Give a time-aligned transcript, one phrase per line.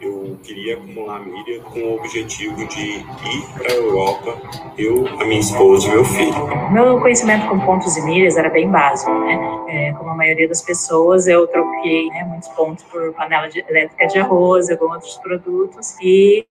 [0.00, 4.36] eu queria acumular milha com o objetivo de ir para a Europa,
[4.76, 6.72] eu, a minha esposa e meu filho.
[6.72, 9.38] Meu conhecimento com pontos e milhas era bem básico, né?
[9.68, 14.06] É, como a maioria das pessoas, eu troquei né, muitos pontos por panela de, elétrica
[14.06, 16.46] de arroz, alguns outros produtos, e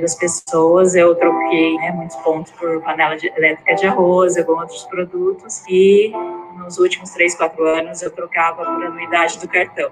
[0.00, 4.82] das pessoas, eu troquei né, muitos pontos por panela de, elétrica de arroz, alguns outros
[4.84, 6.10] produtos, e
[6.58, 9.88] nos últimos três, quatro anos eu trocava por anuidade do cartão,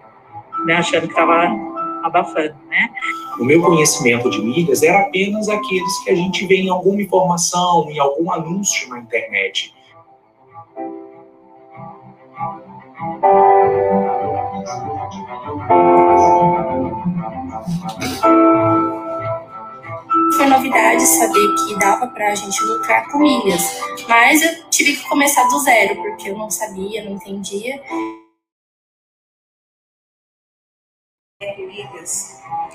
[0.67, 1.49] né, achando que estava
[2.03, 2.91] abafando, né?
[3.39, 7.89] O meu conhecimento de milhas era apenas aqueles que a gente vê em alguma informação,
[7.89, 9.73] em algum anúncio na internet.
[20.37, 23.63] Foi novidade saber que dava para a gente lucrar com milhas,
[24.09, 27.81] mas eu tive que começar do zero, porque eu não sabia, não entendia.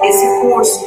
[0.02, 0.86] Esse curso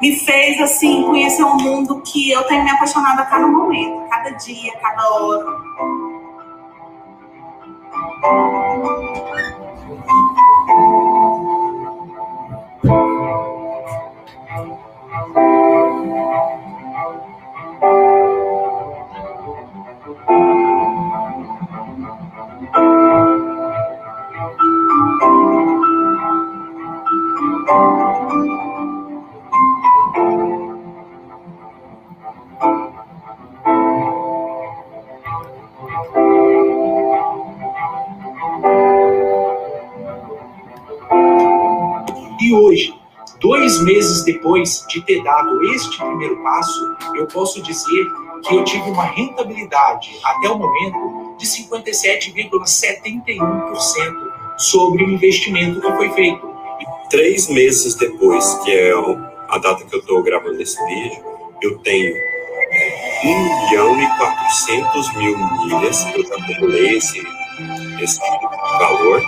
[0.00, 4.30] me fez assim conhecer um mundo que eu tenho me apaixonado a cada momento, cada
[4.30, 5.58] dia, cada hora.
[44.32, 48.04] Depois de ter dado este primeiro passo, eu posso dizer
[48.42, 56.10] que eu tive uma rentabilidade, até o momento, de 57,71% sobre o investimento que foi
[56.10, 56.46] feito.
[57.08, 58.92] Três meses depois, que é
[59.48, 61.24] a data que eu estou gravando esse vídeo,
[61.62, 62.14] eu tenho
[63.24, 67.26] 1 milhão e 400 mil milhas, eu já acumulei esse,
[68.02, 68.20] esse
[68.78, 69.22] valor,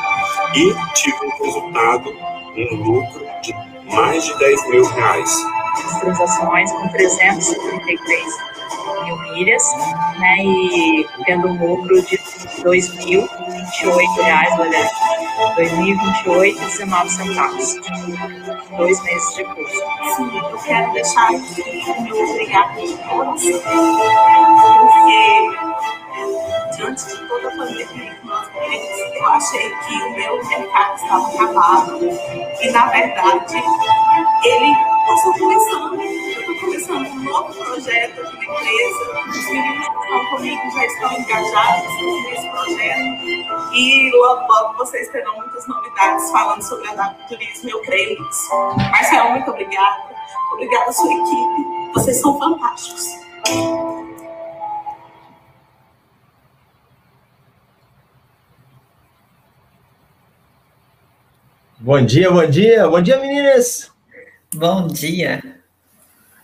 [0.54, 2.14] e tive um resultado,
[2.54, 3.29] um lucro
[3.92, 5.46] mais de 10 mil reais.
[5.84, 8.50] As transações com 333
[9.04, 9.62] mil milhas,
[10.18, 12.22] né, e tendo um lucro de R$
[12.64, 13.28] 2.028,
[14.58, 15.68] olha, R$
[16.26, 17.76] 2.028,19 centavos.
[18.76, 19.82] Dois meses de curso.
[20.16, 24.39] Sim, eu quero deixar aqui o meu obrigado compartilhar com
[29.20, 32.00] eu achei que o meu mercado estava acabado.
[32.60, 33.56] E, na verdade,
[34.44, 36.00] ele está começando.
[36.00, 39.28] Eu estou começando um novo projeto aqui na empresa.
[39.28, 41.92] Os meninos que estão comigo já estão engajados
[42.30, 43.74] nesse projeto.
[43.74, 47.70] E logo, logo vocês terão muitas novidades falando sobre adapturismo.
[47.70, 48.50] Eu creio nisso.
[48.90, 50.10] Marcelo, muito obrigada.
[50.54, 51.92] Obrigada à sua equipe.
[51.94, 53.20] Vocês são fantásticos.
[61.82, 63.90] Bom dia, bom dia, bom dia, meninas!
[64.54, 65.62] Bom dia!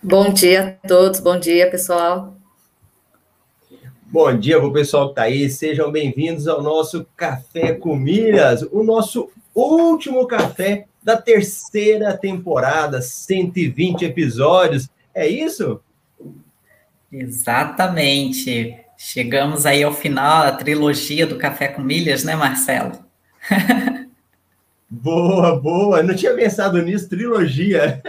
[0.01, 2.35] Bom dia a todos, bom dia, pessoal!
[4.07, 8.63] Bom dia para o pessoal que está aí, sejam bem-vindos ao nosso Café com Milhas,
[8.71, 14.89] o nosso último café da terceira temporada, 120 episódios.
[15.13, 15.79] É isso?
[17.11, 18.75] Exatamente.
[18.97, 22.93] Chegamos aí ao final da trilogia do Café com Milhas, né, Marcelo?
[24.89, 26.03] boa, boa.
[26.03, 28.01] Não tinha pensado nisso, trilogia.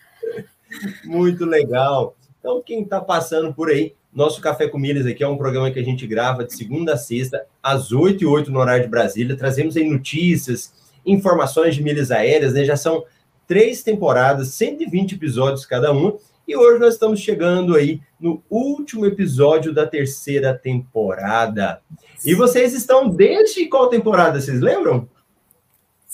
[1.04, 2.16] Muito legal.
[2.38, 5.78] Então, quem está passando por aí, nosso Café com Milhas aqui é um programa que
[5.78, 9.36] a gente grava de segunda a sexta, às 8 e 8 no horário de Brasília.
[9.36, 10.72] Trazemos aí notícias,
[11.04, 12.64] informações de milhas aéreas, né?
[12.64, 13.04] Já são
[13.46, 16.18] três temporadas, 120 episódios cada um.
[16.46, 21.80] E hoje nós estamos chegando aí no último episódio da terceira temporada.
[22.24, 25.08] E vocês estão desde qual temporada, vocês lembram?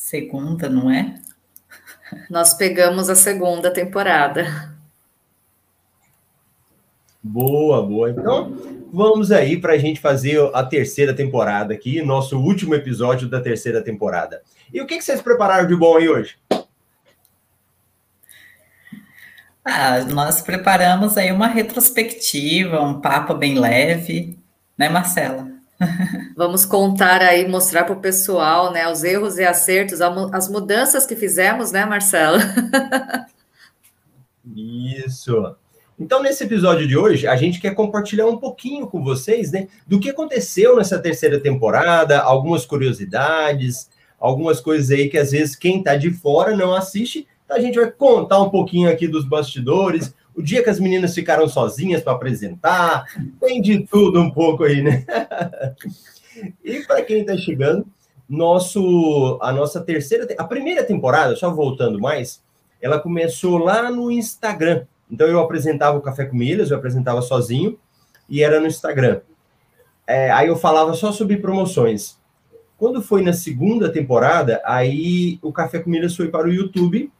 [0.06, 1.18] Segunda, não é?
[2.30, 4.72] Nós pegamos a segunda temporada.
[7.20, 8.08] Boa, boa.
[8.08, 8.56] Então,
[8.92, 13.82] vamos aí para a gente fazer a terceira temporada aqui, nosso último episódio da terceira
[13.82, 14.42] temporada.
[14.72, 16.38] E o que, que vocês prepararam de bom aí hoje?
[19.64, 24.38] Ah, nós preparamos aí uma retrospectiva, um papo bem leve,
[24.78, 25.55] né, Marcela?
[26.36, 31.14] Vamos contar aí, mostrar para o pessoal, né, os erros e acertos, as mudanças que
[31.14, 32.38] fizemos, né, Marcela?
[34.54, 35.54] Isso.
[35.98, 39.98] Então, nesse episódio de hoje, a gente quer compartilhar um pouquinho com vocês, né, do
[39.98, 43.88] que aconteceu nessa terceira temporada, algumas curiosidades,
[44.18, 47.26] algumas coisas aí que às vezes quem está de fora não assiste.
[47.44, 51.14] Então, a gente vai contar um pouquinho aqui dos bastidores, o dia que as meninas
[51.14, 53.06] ficaram sozinhas para apresentar,
[53.40, 55.04] tem de tudo um pouco aí, né?
[56.62, 57.86] e para quem está chegando,
[58.28, 62.42] nosso, a nossa terceira, a primeira temporada, só voltando mais,
[62.82, 64.84] ela começou lá no Instagram.
[65.10, 67.78] Então eu apresentava o Café com Milhas, eu apresentava sozinho
[68.28, 69.20] e era no Instagram.
[70.06, 72.18] É, aí eu falava só sobre promoções.
[72.76, 77.10] Quando foi na segunda temporada, aí o Café com Milhas foi para o YouTube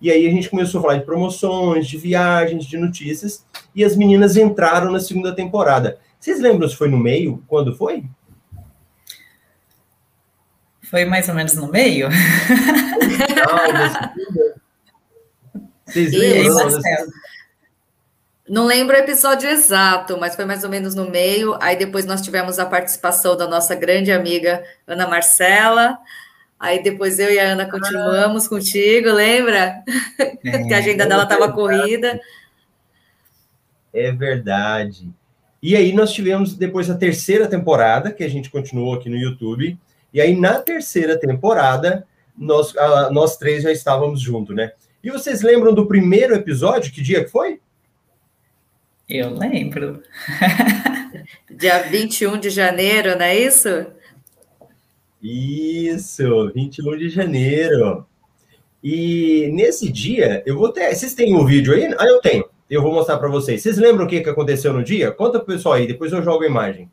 [0.00, 3.44] e aí a gente começou a falar de promoções, de viagens, de notícias
[3.74, 5.98] e as meninas entraram na segunda temporada.
[6.18, 7.42] Vocês lembram se foi no meio?
[7.46, 8.04] Quando foi?
[10.90, 12.08] Foi mais ou menos no meio.
[15.86, 16.68] Vocês lembram?
[18.48, 21.56] Não lembro o episódio exato, mas foi mais ou menos no meio.
[21.60, 25.96] Aí depois nós tivemos a participação da nossa grande amiga Ana Marcela.
[26.60, 29.82] Aí depois eu e a Ana continuamos contigo, lembra?
[30.44, 32.20] É, que a agenda dela estava corrida.
[33.94, 35.08] É verdade.
[35.62, 39.78] E aí nós tivemos depois a terceira temporada, que a gente continuou aqui no YouTube.
[40.12, 42.74] E aí na terceira temporada, nós,
[43.10, 44.72] nós três já estávamos juntos, né?
[45.02, 46.92] E vocês lembram do primeiro episódio?
[46.92, 47.58] Que dia que foi?
[49.08, 50.02] Eu lembro.
[51.50, 53.86] Dia 21 de janeiro, não é isso?
[55.22, 58.06] Isso, 21 de janeiro.
[58.82, 60.94] E nesse dia, eu vou ter.
[60.94, 61.84] Vocês têm o um vídeo aí?
[61.98, 62.44] Ah, eu tenho.
[62.68, 63.62] Eu vou mostrar para vocês.
[63.62, 65.10] Vocês lembram o que, que aconteceu no dia?
[65.10, 66.90] Conta pro pessoal aí, depois eu jogo a imagem.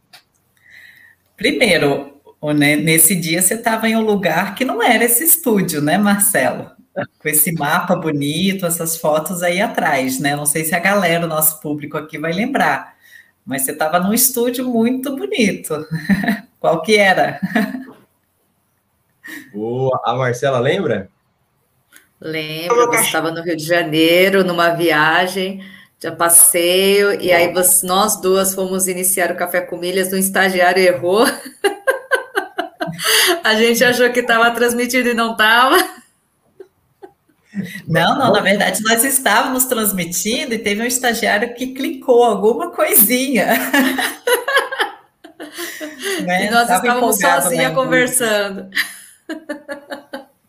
[1.37, 2.19] Primeiro,
[2.55, 6.77] nesse dia você estava em um lugar que não era esse estúdio, né, Marcelo?
[7.19, 10.35] com esse mapa bonito, essas fotos aí atrás, né?
[10.35, 12.95] Não sei se a galera, o nosso público aqui vai lembrar,
[13.45, 15.85] mas você estava num estúdio muito bonito.
[16.59, 17.39] Qual que era?
[19.53, 20.01] Boa.
[20.05, 21.09] A Marcela lembra?
[22.19, 25.63] Lembro, você estava no Rio de Janeiro, numa viagem
[25.99, 30.81] de passeio, e aí você, nós duas fomos iniciar o Café com Milhas, um estagiário
[30.81, 31.25] errou.
[33.43, 35.77] A gente achou que estava transmitido e não estava.
[37.87, 43.47] Não, não, na verdade nós estávamos transmitindo e teve um estagiário que clicou alguma coisinha.
[46.23, 46.47] né?
[46.47, 48.69] E nós Tava estávamos sozinha conversando.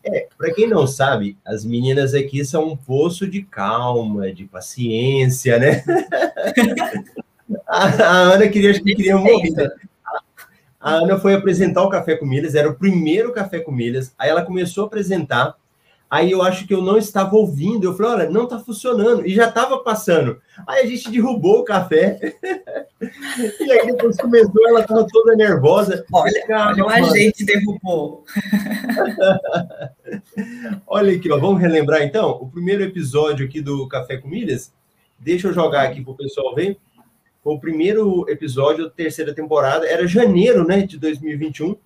[0.05, 5.59] É, Para quem não sabe, as meninas aqui são um poço de calma, de paciência,
[5.59, 5.85] né?
[7.67, 9.53] a, a, Ana queria, acho que queria morrer.
[10.81, 14.15] A Ana foi apresentar o Café com Milhas, era o primeiro Café com Milhas.
[14.19, 15.55] Aí ela começou a apresentar.
[16.11, 17.85] Aí eu acho que eu não estava ouvindo.
[17.85, 19.27] Eu falei, olha, não está funcionando.
[19.27, 20.41] E já estava passando.
[20.67, 22.19] Aí a gente derrubou o café.
[23.61, 26.07] e aí depois começou, ela estava toda nervosa.
[26.11, 28.25] Olha, olha o agente derrubou.
[30.87, 34.73] olha aqui, ó, vamos relembrar então o primeiro episódio aqui do Café com Milhas.
[35.19, 36.79] Deixa eu jogar aqui para o pessoal ver.
[37.45, 39.87] Foi o primeiro episódio da terceira temporada.
[39.87, 41.77] Era janeiro, né, de 2021.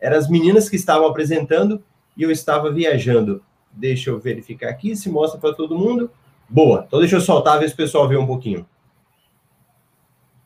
[0.00, 1.82] Eram as meninas que estavam apresentando
[2.16, 3.42] e eu estava viajando.
[3.77, 6.09] Deixa eu verificar aqui se mostra para todo mundo.
[6.47, 6.83] Boa.
[6.87, 8.65] Então deixa eu soltar, ver se o pessoal vê um pouquinho.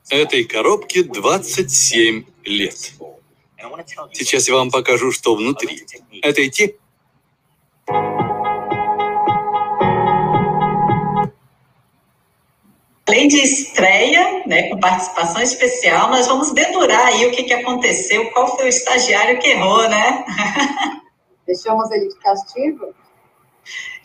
[0.09, 2.93] Этой коробке 27 лет.
[4.13, 5.85] Сейчас я вам покажу, что внутри.
[6.23, 6.77] Это идти?
[13.07, 18.29] Além de estreia, né, com participação especial, nós vamos dedurar aí o que, que aconteceu,
[18.31, 20.25] qual foi o estagiário que errou, né?
[21.47, 22.93] Deixamos ele de castigo?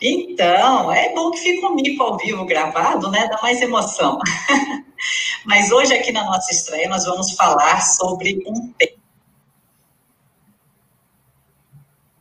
[0.00, 3.26] Então, é bom que fica um mico ao vivo gravado, né?
[3.28, 4.18] Dá mais emoção.
[5.44, 8.98] Mas hoje, aqui na nossa estreia, nós vamos falar sobre um tema.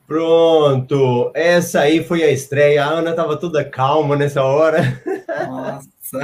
[0.08, 2.86] Pronto, essa aí foi a estreia.
[2.86, 5.04] A Ana estava toda calma nessa hora.
[5.46, 6.20] Nossa.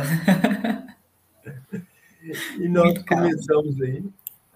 [2.58, 3.86] e nós muito começamos calma.
[3.86, 4.04] aí.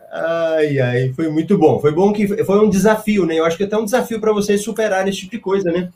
[0.10, 1.80] Ai, ai, foi muito bom.
[1.80, 3.36] Foi bom que foi um desafio, né?
[3.36, 5.92] Eu acho que é até um desafio para vocês superarem esse tipo de coisa, né?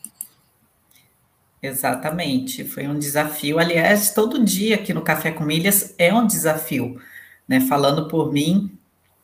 [1.62, 3.60] Exatamente, foi um desafio.
[3.60, 7.00] Aliás, todo dia aqui no Café com Milhas é um desafio,
[7.48, 7.60] né?
[7.60, 8.76] Falando por mim,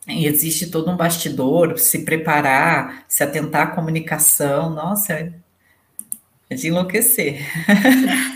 [0.08, 4.70] existe todo um bastidor, se preparar, se atentar à comunicação.
[4.70, 5.34] Nossa,
[6.50, 7.42] é de enlouquecer.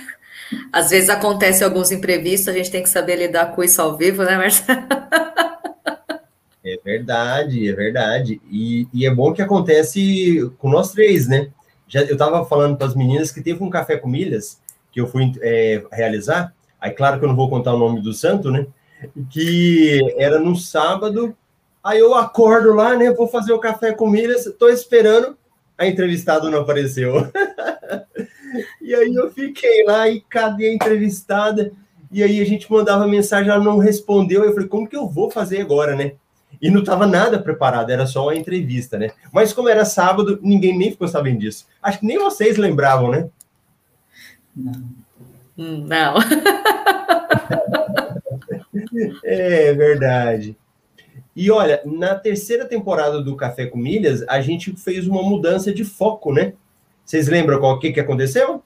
[0.74, 4.24] Às vezes acontece alguns imprevistos, a gente tem que saber lidar com isso ao vivo,
[4.24, 4.82] né, Marcelo?
[6.64, 8.42] É verdade, é verdade.
[8.52, 11.50] E, e é bom que acontece com nós três, né?
[11.92, 14.62] Já, eu estava falando para as meninas que teve um café com milhas
[14.94, 16.54] que eu fui é, realizar.
[16.80, 18.66] Aí, claro que eu não vou contar o nome do santo, né?
[19.30, 21.36] Que era no sábado.
[21.84, 23.12] Aí eu acordo lá, né?
[23.12, 25.38] Vou fazer o café com milhas, estou esperando.
[25.78, 27.30] A entrevistada não apareceu.
[28.82, 31.74] e aí eu fiquei lá e cadê a entrevistada?
[32.10, 34.46] E aí a gente mandava mensagem, ela não respondeu.
[34.46, 36.14] Eu falei, como que eu vou fazer agora, né?
[36.62, 39.10] E não estava nada preparado, era só uma entrevista, né?
[39.32, 41.66] Mas como era sábado, ninguém nem ficou sabendo disso.
[41.82, 43.30] Acho que nem vocês lembravam, né?
[44.56, 45.02] Não.
[45.58, 46.16] Não.
[49.24, 50.56] é verdade.
[51.36, 55.84] E olha, na terceira temporada do Café com Milhas, a gente fez uma mudança de
[55.84, 56.54] foco, né?
[57.06, 58.64] Vocês lembram qual que, que aconteceu?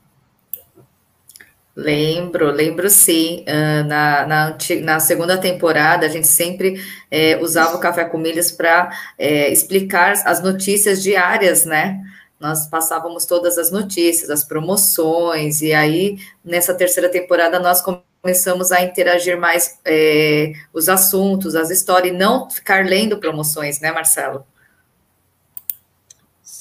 [1.76, 3.44] Lembro, lembro sim.
[3.48, 8.50] Uh, na, na, na, segunda temporada, a gente sempre é, usava o Café com Milhas
[8.50, 12.02] para é, explicar as notícias diárias, né?
[12.40, 17.84] Nós passávamos todas as notícias, as promoções, e aí, nessa terceira temporada, nós
[18.22, 23.92] começamos a interagir mais é, os assuntos, as histórias, e não ficar lendo promoções, né,
[23.92, 24.46] Marcelo?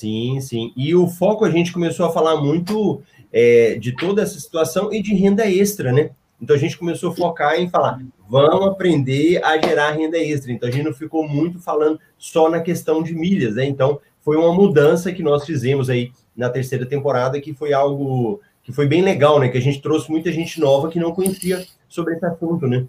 [0.04, 0.72] Sim, sim.
[0.76, 3.00] E o foco a gente começou a falar muito
[3.32, 6.10] é, de toda essa situação e de renda extra, né?
[6.38, 10.52] Então a gente começou a focar em falar, vamos aprender a gerar renda extra.
[10.52, 13.64] Então a gente não ficou muito falando só na questão de milhas, né?
[13.64, 18.72] Então foi uma mudança que nós fizemos aí na terceira temporada, que foi algo que
[18.72, 19.48] foi bem legal, né?
[19.48, 22.84] Que a gente trouxe muita gente nova que não conhecia sobre esse assunto, né?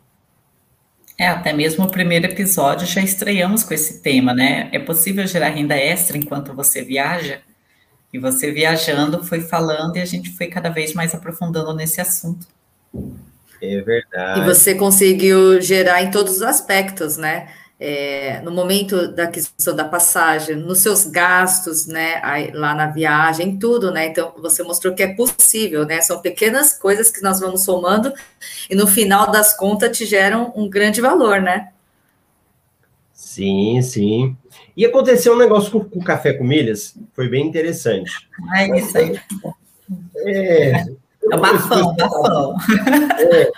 [1.17, 4.69] É, até mesmo o primeiro episódio já estreamos com esse tema, né?
[4.72, 7.39] É possível gerar renda extra enquanto você viaja?
[8.12, 12.48] E você viajando foi falando e a gente foi cada vez mais aprofundando nesse assunto.
[13.62, 14.41] É verdade.
[14.41, 17.50] E você conseguiu gerar em todos os aspectos, né?
[17.88, 23.60] É, no momento da aquisição da passagem, nos seus gastos, né, aí, lá na viagem,
[23.60, 24.08] tudo, né?
[24.08, 26.01] Então você mostrou que é possível, né?
[26.01, 28.12] São pequenas coisas que nós vamos somando
[28.68, 31.70] e no final das contas te geram um grande valor, né?
[33.13, 34.36] Sim, sim.
[34.75, 38.27] E aconteceu um negócio com, com o café com milhas, foi bem interessante.
[38.58, 39.22] É isso aí.
[40.25, 40.86] É,
[41.32, 42.56] é bafão, bafão.
[43.20, 43.51] É,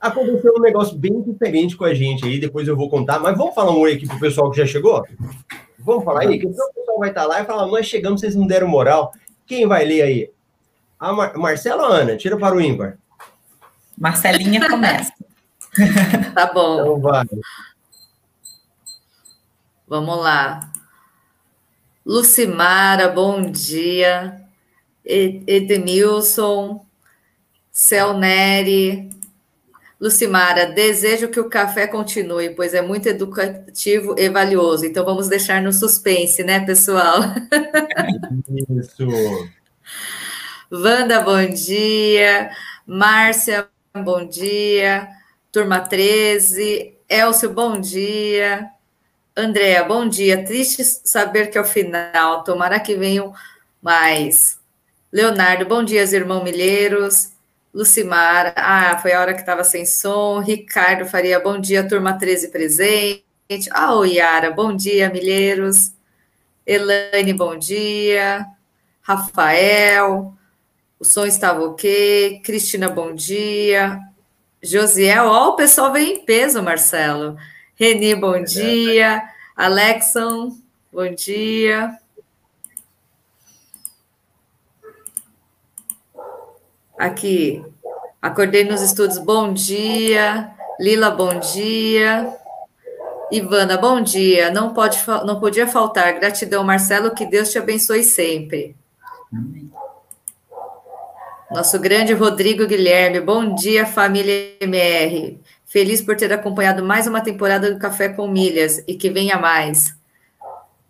[0.00, 3.54] aconteceu um negócio bem diferente com a gente aí, depois eu vou contar, mas vamos
[3.54, 5.04] falar um oi aqui pro pessoal que já chegou?
[5.78, 8.46] Vamos falar aí, que o pessoal vai estar lá e falar, nós chegamos, vocês não
[8.46, 9.12] deram moral.
[9.46, 10.30] Quem vai ler aí?
[10.98, 12.16] A Mar Marcela ou Ana?
[12.16, 12.98] Tira para o ímpar.
[13.96, 15.12] Marcelinha começa.
[16.34, 16.80] tá bom.
[16.80, 17.26] Então vai.
[19.86, 20.70] Vamos lá.
[22.04, 24.42] Lucimara, bom dia.
[25.04, 26.84] Edmilson,
[27.72, 29.08] Celneri,
[30.00, 34.86] Lucimara, desejo que o café continue, pois é muito educativo e valioso.
[34.86, 37.20] Então vamos deixar no suspense, né, pessoal?
[38.78, 39.48] Isso.
[40.70, 42.50] Wanda, bom dia.
[42.86, 43.68] Márcia,
[44.04, 45.08] bom dia.
[45.50, 46.94] Turma 13.
[47.08, 48.70] Elcio, bom dia.
[49.36, 50.44] Andréa, bom dia.
[50.44, 53.32] Triste saber que ao final, tomara que venham
[53.82, 54.58] mais.
[55.12, 57.32] Leonardo, bom dia, irmão Milheiros.
[57.72, 60.40] Lucimara, ah, foi a hora que estava sem som.
[60.40, 63.24] Ricardo Faria, bom dia, turma 13 presente.
[63.72, 65.92] Ah, oh, Yara, bom dia, Milheiros.
[66.66, 68.46] Elaine, bom dia.
[69.02, 70.34] Rafael,
[70.98, 72.40] o som estava ok.
[72.44, 73.98] Cristina, bom dia.
[74.62, 77.36] Josiel, ó, o pessoal vem em peso, Marcelo.
[77.74, 79.22] Reni, bom é dia.
[79.56, 80.56] Alexon,
[80.92, 81.96] bom dia.
[86.98, 87.64] Aqui,
[88.20, 90.50] acordei nos estudos, bom dia.
[90.80, 92.36] Lila, bom dia.
[93.30, 94.50] Ivana, bom dia.
[94.50, 96.18] Não, pode, não podia faltar.
[96.18, 98.74] Gratidão, Marcelo, que Deus te abençoe sempre.
[101.50, 105.40] Nosso grande Rodrigo Guilherme, bom dia, família MR.
[105.64, 109.96] Feliz por ter acompanhado mais uma temporada do Café com Milhas e que venha mais.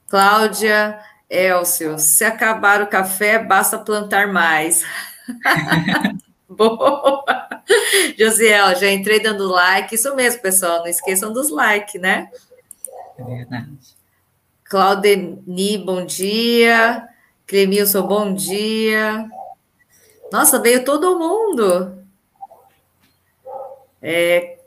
[0.09, 0.99] Cláudia
[1.29, 4.83] Elcio, se acabar o café, basta plantar mais.
[6.49, 7.25] Boa!
[8.19, 9.95] Josiel, já entrei dando like.
[9.95, 10.79] Isso mesmo, pessoal.
[10.79, 12.31] Não esqueçam dos likes, né?
[13.19, 13.97] É verdade.
[14.65, 17.09] Claudeni, bom dia.
[17.47, 19.29] Clemilson, bom dia.
[20.31, 21.99] Nossa, veio todo mundo.
[24.01, 24.59] É,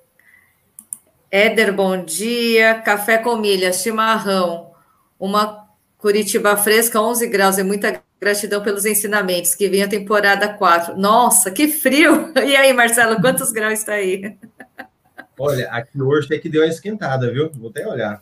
[1.29, 2.81] Éder, bom dia.
[2.81, 4.71] Café com milhas, chimarrão.
[5.19, 7.57] Uma Curitiba fresca, 11 graus.
[7.57, 9.55] E muita gratidão pelos ensinamentos.
[9.55, 10.95] Que vem a temporada 4.
[10.95, 12.31] Nossa, que frio!
[12.37, 14.37] E aí, Marcelo, quantos graus está aí?
[15.39, 17.49] Olha, aqui hoje é que deu uma esquentada, viu?
[17.51, 18.21] Vou até olhar.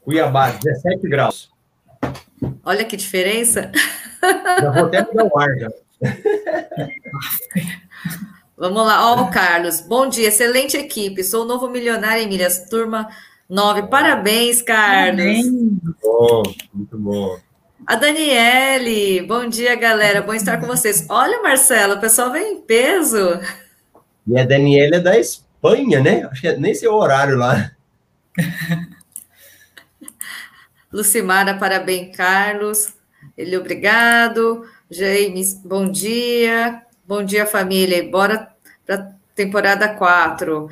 [0.00, 1.52] Cuiabá, 17 graus.
[2.64, 3.70] Olha que diferença.
[4.60, 5.68] Já vou até dar o ar, já.
[8.56, 9.80] Vamos lá, ó, oh, Carlos.
[9.80, 11.24] Bom dia, excelente equipe.
[11.24, 13.08] Sou o novo milionário em milhas, turma
[13.48, 13.88] 9.
[13.88, 15.16] Parabéns, Carlos.
[15.16, 15.50] Parabéns.
[15.50, 17.38] Muito bom, muito bom.
[17.86, 20.22] A Daniele, bom dia, galera.
[20.22, 21.04] Bom estar com vocês.
[21.10, 23.38] Olha, Marcelo, o pessoal vem em peso.
[24.26, 26.26] E a Daniela é da Espanha, né?
[26.30, 27.72] Acho que é nem seu horário lá.
[30.90, 32.94] Lucimara, parabéns, Carlos.
[33.36, 34.66] Ele, obrigado.
[34.90, 36.82] James, bom dia.
[37.06, 38.08] Bom dia, família.
[38.08, 38.48] Bora
[38.86, 40.70] para temporada 4.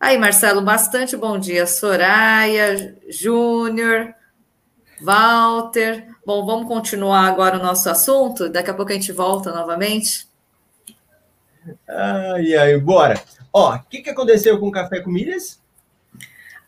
[0.00, 1.66] Aí, Marcelo, bastante bom dia.
[1.66, 4.14] Soraya, Júnior,
[5.02, 6.09] Walter.
[6.30, 8.48] Bom, vamos continuar agora o nosso assunto.
[8.48, 10.28] Daqui a pouco a gente volta novamente.
[11.88, 13.20] Ai, ai, bora.
[13.52, 15.60] Ó, o que, que aconteceu com o Café com Milhas?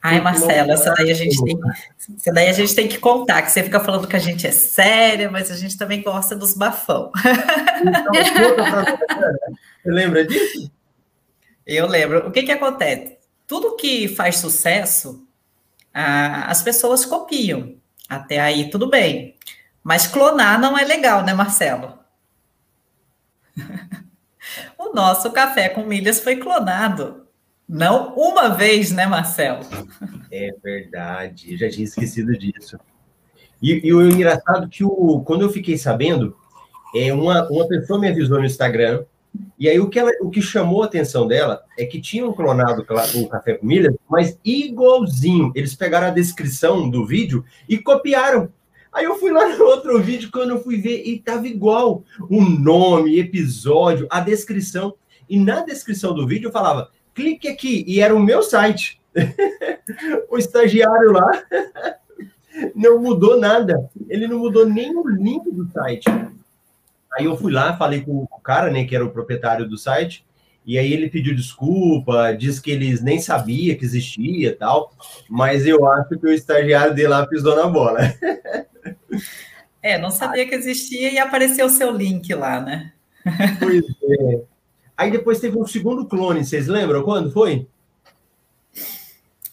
[0.02, 1.56] Ai, Marcelo, essa daí a gente tem,
[2.16, 4.50] essa daí a gente tem que contar, que você fica falando que a gente é
[4.50, 7.12] séria, mas a gente também gosta dos bafão.
[7.82, 8.12] Então,
[9.84, 10.72] você lembra disso?
[11.64, 12.26] Eu lembro.
[12.26, 13.16] O que que acontece?
[13.46, 15.24] Tudo que faz sucesso,
[15.94, 17.80] as pessoas copiam.
[18.12, 19.36] Até aí tudo bem.
[19.82, 21.98] Mas clonar não é legal, né, Marcelo?
[24.78, 27.26] o nosso café com milhas foi clonado.
[27.66, 29.64] Não uma vez, né, Marcelo?
[30.30, 32.78] É verdade, eu já tinha esquecido disso.
[33.62, 36.36] E, e o engraçado é que o, quando eu fiquei sabendo,
[36.94, 39.04] é, uma, uma pessoa me avisou no Instagram,
[39.58, 42.82] e aí o que, ela, o que chamou a atenção dela é que tinham clonado
[42.82, 45.52] o Café com Milhas, mas igualzinho.
[45.54, 48.48] Eles pegaram a descrição do vídeo e copiaram.
[48.92, 52.02] Aí eu fui lá no outro vídeo, quando eu fui ver, e tava igual.
[52.28, 54.94] O nome, episódio, a descrição.
[55.28, 59.00] E na descrição do vídeo falava clique aqui, e era o meu site.
[60.30, 61.30] o estagiário lá
[62.74, 63.88] não mudou nada.
[64.08, 66.04] Ele não mudou nem o link do site.
[67.14, 70.24] Aí eu fui lá, falei com o cara, né, que era o proprietário do site,
[70.64, 74.92] e aí ele pediu desculpa, disse que eles nem sabia que existia e tal,
[75.28, 78.00] mas eu acho que o estagiário dele lá pisou na bola.
[79.82, 82.92] É, não sabia que existia e apareceu o seu link lá, né?
[83.58, 84.42] Pois é.
[84.96, 87.66] Aí depois teve um segundo clone, vocês lembram quando foi?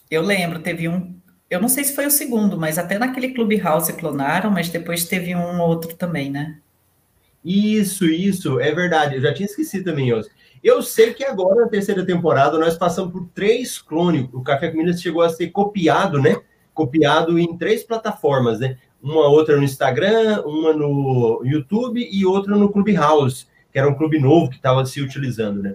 [0.08, 1.14] Eu lembro, teve um.
[1.48, 5.34] Eu não sei se foi o segundo, mas até naquele Clubhouse clonaram, mas depois teve
[5.34, 6.58] um outro também, né?
[7.44, 9.16] Isso, isso, é verdade.
[9.16, 10.20] Eu já tinha esquecido também, eu.
[10.62, 14.28] Eu sei que agora, na terceira temporada, nós passamos por três clones.
[14.32, 16.36] O Café com Minas chegou a ser copiado, né?
[16.74, 18.76] Copiado em três plataformas, né?
[19.02, 24.18] uma outra no Instagram, uma no YouTube e outra no Clubhouse, que era um clube
[24.18, 25.74] novo que estava se utilizando, né?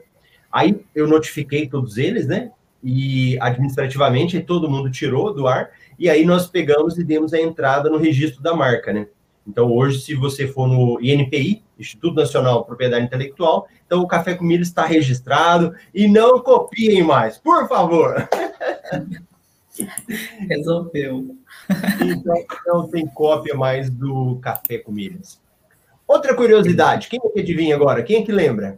[0.51, 2.51] Aí eu notifiquei todos eles, né?
[2.84, 7.89] E administrativamente todo mundo tirou do ar, e aí nós pegamos e demos a entrada
[7.89, 9.08] no registro da marca, né?
[9.47, 14.34] Então, hoje, se você for no INPI, Instituto Nacional de Propriedade Intelectual, então o Café
[14.34, 18.27] com Milho está registrado e não copiem mais, por favor.
[20.49, 21.36] Resolveu.
[22.01, 25.39] Então, não tem cópia mais do Café com Milhas.
[26.08, 28.03] Outra curiosidade, quem é que adivinha agora?
[28.03, 28.77] Quem é que lembra?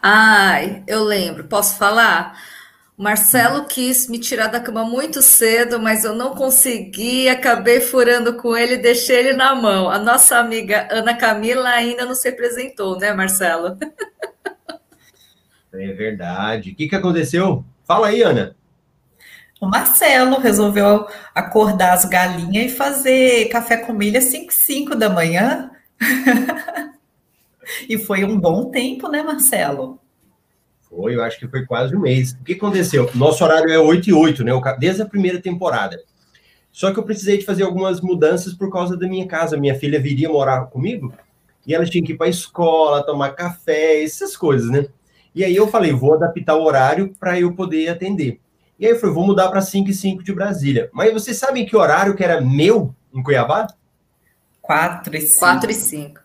[0.00, 1.44] Ai, eu lembro.
[1.44, 2.36] Posso falar?
[2.96, 8.56] Marcelo quis me tirar da cama muito cedo, mas eu não consegui, acabei furando com
[8.56, 9.90] ele e deixei ele na mão.
[9.90, 13.78] A nossa amiga Ana Camila ainda não se apresentou, né, Marcelo?
[15.72, 16.70] É verdade.
[16.70, 17.64] O que, que aconteceu?
[17.84, 18.54] Fala aí, Ana.
[19.58, 25.70] O Marcelo resolveu acordar as galinhas e fazer café com milha 5 5 da manhã.
[27.88, 30.01] e foi um bom tempo, né, Marcelo?
[30.94, 32.32] Foi, eu acho que foi quase um mês.
[32.32, 33.10] O que aconteceu?
[33.14, 34.52] Nosso horário é 8 e 8, né?
[34.78, 35.98] Desde a primeira temporada.
[36.70, 39.56] Só que eu precisei de fazer algumas mudanças por causa da minha casa.
[39.56, 41.12] Minha filha viria morar comigo
[41.66, 44.86] e ela tinha que ir para a escola, tomar café, essas coisas, né?
[45.34, 48.38] E aí eu falei, vou adaptar o horário para eu poder atender.
[48.78, 50.90] E aí eu falei, vou mudar para 5 e 5 de Brasília.
[50.92, 53.66] Mas vocês sabem que horário que era meu em Cuiabá?
[54.60, 55.38] 4 e 5.
[55.38, 56.20] 4 e 5.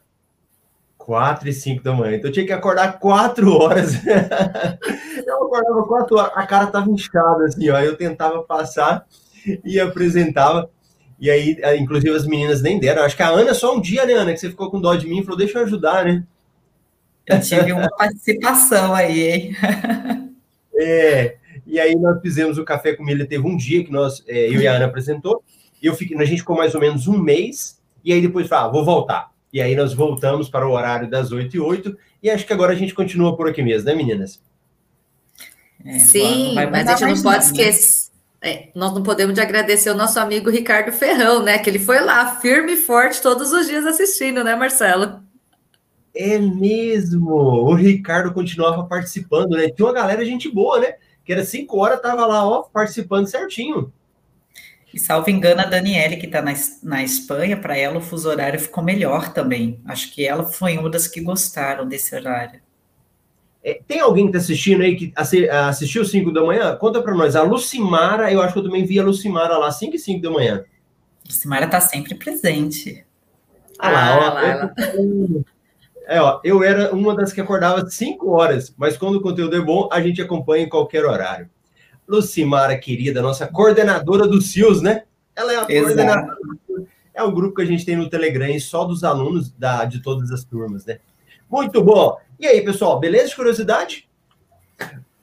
[1.08, 2.18] 4 e 5 da manhã.
[2.18, 3.94] Então eu tinha que acordar 4 horas.
[5.26, 7.80] eu acordava 4 horas, a cara tava inchada, assim, ó.
[7.80, 9.06] Eu tentava passar
[9.64, 10.70] e apresentava.
[11.18, 13.04] E aí, inclusive, as meninas nem deram.
[13.04, 15.08] Acho que a Ana só um dia, né, Ana, que você ficou com dó de
[15.08, 16.26] mim e falou, deixa eu ajudar, né?
[17.26, 19.56] Eu tive uma participação aí, hein?
[20.76, 21.38] é.
[21.66, 24.60] E aí nós fizemos o Café com Milha, teve um dia que nós, é, eu
[24.60, 25.42] e a Ana apresentou.
[25.82, 27.80] Eu fiquei, a gente ficou mais ou menos um mês.
[28.04, 31.32] E aí depois falou, ah, vou voltar e aí nós voltamos para o horário das
[31.32, 34.40] 8 e 8 e acho que agora a gente continua por aqui mesmo, né, meninas?
[35.84, 37.52] É, Sim, mas a gente não pode né?
[37.52, 38.12] esquecer.
[38.40, 41.58] É, nós não podemos de agradecer o nosso amigo Ricardo Ferrão, né?
[41.58, 45.24] Que ele foi lá, firme e forte, todos os dias assistindo, né, Marcelo?
[46.14, 47.32] É mesmo!
[47.32, 49.70] O Ricardo continuava participando, né?
[49.72, 50.94] Tinha uma galera gente boa, né?
[51.26, 53.92] Que era 5 horas, tava lá, ó, participando certinho.
[54.98, 58.60] E salvo engano, a Daniele, que está na, na Espanha, para ela o fuso horário
[58.60, 59.80] ficou melhor também.
[59.86, 62.60] Acho que ela foi uma das que gostaram desse horário.
[63.64, 66.76] É, tem alguém que está assistindo aí que assistiu 5 da manhã?
[66.78, 67.36] Conta para nós.
[67.36, 70.32] A Lucimara, eu acho que eu também vi a Lucimara lá, 5 e 5 da
[70.32, 70.66] manhã.
[71.28, 73.06] Lucimara está sempre presente.
[73.78, 75.46] Ah, lá, ah, ó, lá, eu,
[76.10, 79.62] é, ó, eu era uma das que acordava 5 horas, mas quando o conteúdo é
[79.62, 81.48] bom, a gente acompanha em qualquer horário.
[82.08, 85.04] Lucimara, querida, nossa coordenadora do CIOS, né?
[85.36, 85.84] Ela é a Exato.
[85.84, 86.38] coordenadora.
[87.14, 90.02] É um grupo que a gente tem no Telegram e só dos alunos da, de
[90.02, 91.00] todas as turmas, né?
[91.50, 92.18] Muito bom.
[92.40, 94.08] E aí, pessoal, beleza de curiosidade?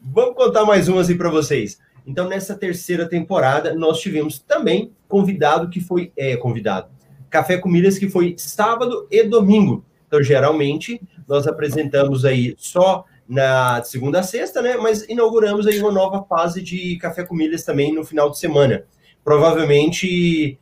[0.00, 1.78] Vamos contar mais umas aí para vocês.
[2.06, 6.88] Então, nessa terceira temporada, nós tivemos também convidado que foi é, convidado.
[7.30, 9.84] Café com Milhas, que foi sábado e domingo.
[10.06, 14.76] Então, geralmente, nós apresentamos aí só na segunda a sexta, né?
[14.76, 18.84] Mas inauguramos aí uma nova fase de café com milhas também no final de semana.
[19.22, 20.58] Provavelmente.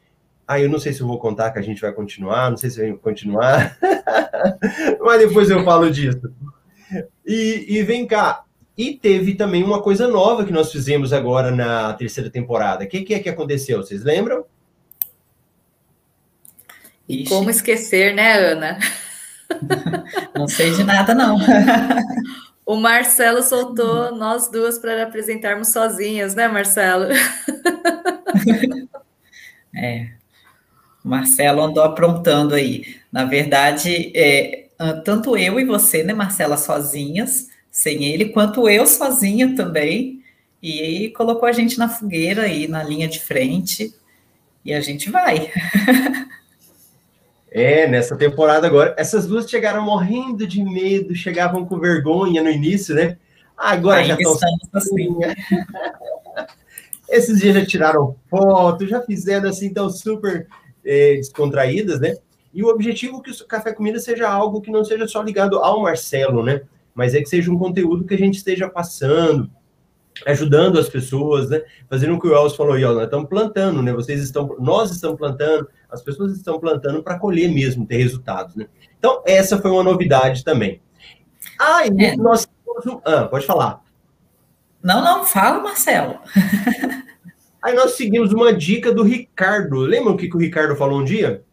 [0.46, 2.68] Ah, eu não sei se eu vou contar que a gente vai continuar, não sei
[2.68, 3.79] se vai continuar,
[5.01, 6.20] mas depois eu falo disso.
[7.25, 8.44] E, e vem cá,
[8.77, 12.85] e teve também uma coisa nova que nós fizemos agora na terceira temporada.
[12.85, 13.79] O que, que é que aconteceu?
[13.79, 14.44] Vocês lembram?
[17.09, 18.79] E como esquecer, né, Ana?
[20.35, 21.37] Não sei de nada, não.
[22.64, 27.07] O Marcelo soltou nós duas para apresentarmos sozinhas, né, Marcelo?
[29.75, 30.12] é.
[31.05, 32.96] O Marcelo andou aprontando aí.
[33.11, 34.66] Na verdade, é,
[35.05, 40.22] tanto eu e você, né, Marcela, sozinhas, sem ele, quanto eu sozinha também.
[40.62, 43.92] E colocou a gente na fogueira aí, na linha de frente.
[44.64, 45.51] E a gente vai.
[47.55, 52.95] É, nessa temporada agora, essas duas chegaram morrendo de medo, chegavam com vergonha no início,
[52.95, 53.19] né?
[53.55, 54.38] Agora Aí já estão
[54.73, 55.19] assim.
[57.11, 60.47] Esses dias já tiraram foto, já fizeram assim, tão super
[60.83, 62.17] é, descontraídas, né?
[62.55, 65.59] E o objetivo é que o Café Comida seja algo que não seja só ligado
[65.59, 66.62] ao Marcelo, né?
[66.95, 69.51] Mas é que seja um conteúdo que a gente esteja passando,
[70.26, 71.62] ajudando as pessoas, né?
[71.88, 73.92] Fazendo o que o Elcio falou aí, ó, nós estamos plantando, né?
[73.92, 78.66] Vocês estão, nós estamos plantando, as pessoas estão plantando para colher mesmo, ter resultados, né?
[78.98, 80.80] Então, essa foi uma novidade também.
[81.58, 82.16] Ah, e é.
[82.16, 82.48] nós
[83.04, 83.82] ah, pode falar.
[84.82, 86.18] Não, não, fala, Marcelo.
[87.62, 89.78] Aí nós seguimos uma dica do Ricardo.
[89.78, 91.44] Lembra o que, que o Ricardo falou um dia?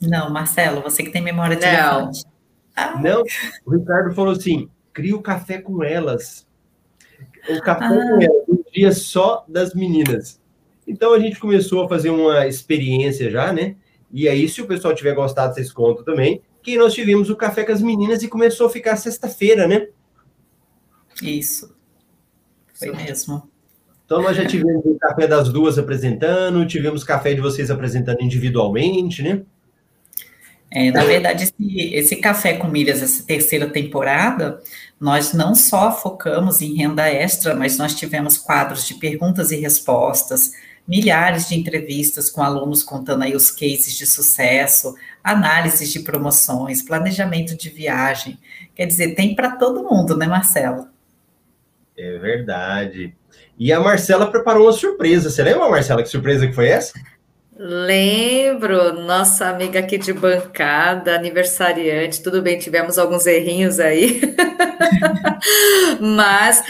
[0.00, 2.10] Não, Marcelo, você que tem memória de Não.
[2.74, 3.22] Ah, Não,
[3.66, 6.46] o Ricardo falou assim: cria o café com elas.
[7.48, 8.18] O café Ah.
[8.20, 10.40] elas, um dia só das meninas.
[10.86, 13.76] Então a gente começou a fazer uma experiência já, né?
[14.12, 16.42] E aí, se o pessoal tiver gostado, vocês contam também.
[16.62, 19.88] Que nós tivemos o café com as meninas e começou a ficar sexta-feira, né?
[21.22, 21.74] Isso.
[22.74, 23.48] Foi mesmo.
[24.04, 29.22] Então nós já tivemos o café das duas apresentando, tivemos café de vocês apresentando individualmente,
[29.22, 29.42] né?
[30.72, 34.62] É, na verdade, esse, esse Café com Milhas, essa terceira temporada,
[35.00, 40.52] nós não só focamos em renda extra, mas nós tivemos quadros de perguntas e respostas,
[40.86, 47.56] milhares de entrevistas com alunos contando aí os cases de sucesso, análises de promoções, planejamento
[47.56, 48.38] de viagem.
[48.74, 50.88] Quer dizer, tem para todo mundo, né, Marcelo?
[51.96, 53.14] É verdade.
[53.58, 55.30] E a Marcela preparou uma surpresa.
[55.30, 56.92] Você lembra, Marcela, que surpresa que foi essa?
[57.62, 64.18] Lembro, nossa amiga aqui de bancada, aniversariante, tudo bem, tivemos alguns errinhos aí,
[66.00, 66.64] mas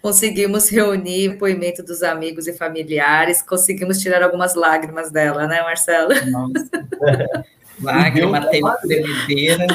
[0.00, 6.14] conseguimos reunir o depoimento dos amigos e familiares, conseguimos tirar algumas lágrimas dela, né, Marcela?
[6.26, 6.70] Nossa.
[7.82, 8.40] Lágrima,
[8.82, 9.66] tremedeira.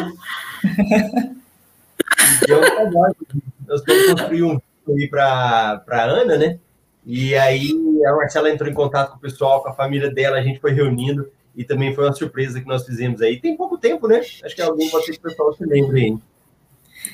[2.46, 6.60] Que construir um vídeo aí para a Ana, né?
[7.10, 7.72] E aí
[8.06, 10.74] a Marcela entrou em contato com o pessoal, com a família dela, a gente foi
[10.74, 13.40] reunindo e também foi uma surpresa que nós fizemos aí.
[13.40, 14.20] Tem pouco tempo, né?
[14.44, 16.18] Acho que alguém pode ser que o pessoal se lembre aí.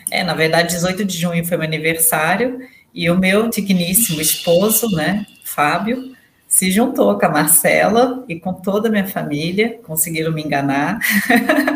[0.09, 2.59] É, na verdade, 18 de junho foi meu aniversário
[2.91, 6.15] e o meu digníssimo esposo, né, Fábio,
[6.47, 10.99] se juntou com a Marcela e com toda a minha família, conseguiram me enganar.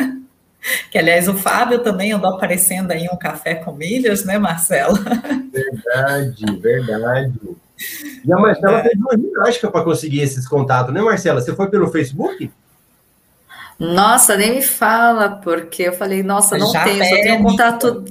[0.90, 5.00] que, aliás, o Fábio também andou aparecendo aí em um café com milhas, né, Marcela?
[5.52, 7.57] Verdade, verdade.
[8.26, 11.42] E a Marcela fez uma ginástica para conseguir esses contatos, né, Marcela?
[11.42, 12.52] Você foi pelo Facebook?
[13.80, 18.06] Nossa, nem me fala, porque eu falei, nossa, não Já tenho, só tenho contato,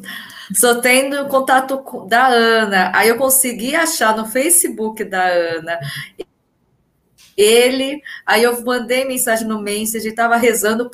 [0.55, 2.93] só tenho contato da Ana.
[2.95, 5.79] Aí eu consegui achar no Facebook da Ana.
[7.37, 10.91] Ele, aí eu mandei mensagem no Messenger, estava rezando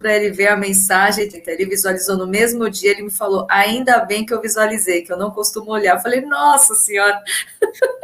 [0.00, 4.24] para ele ver a mensagem, ele visualizou no mesmo dia, ele me falou, ainda bem
[4.24, 5.96] que eu visualizei, que eu não costumo olhar.
[5.96, 7.22] Eu falei, nossa senhora,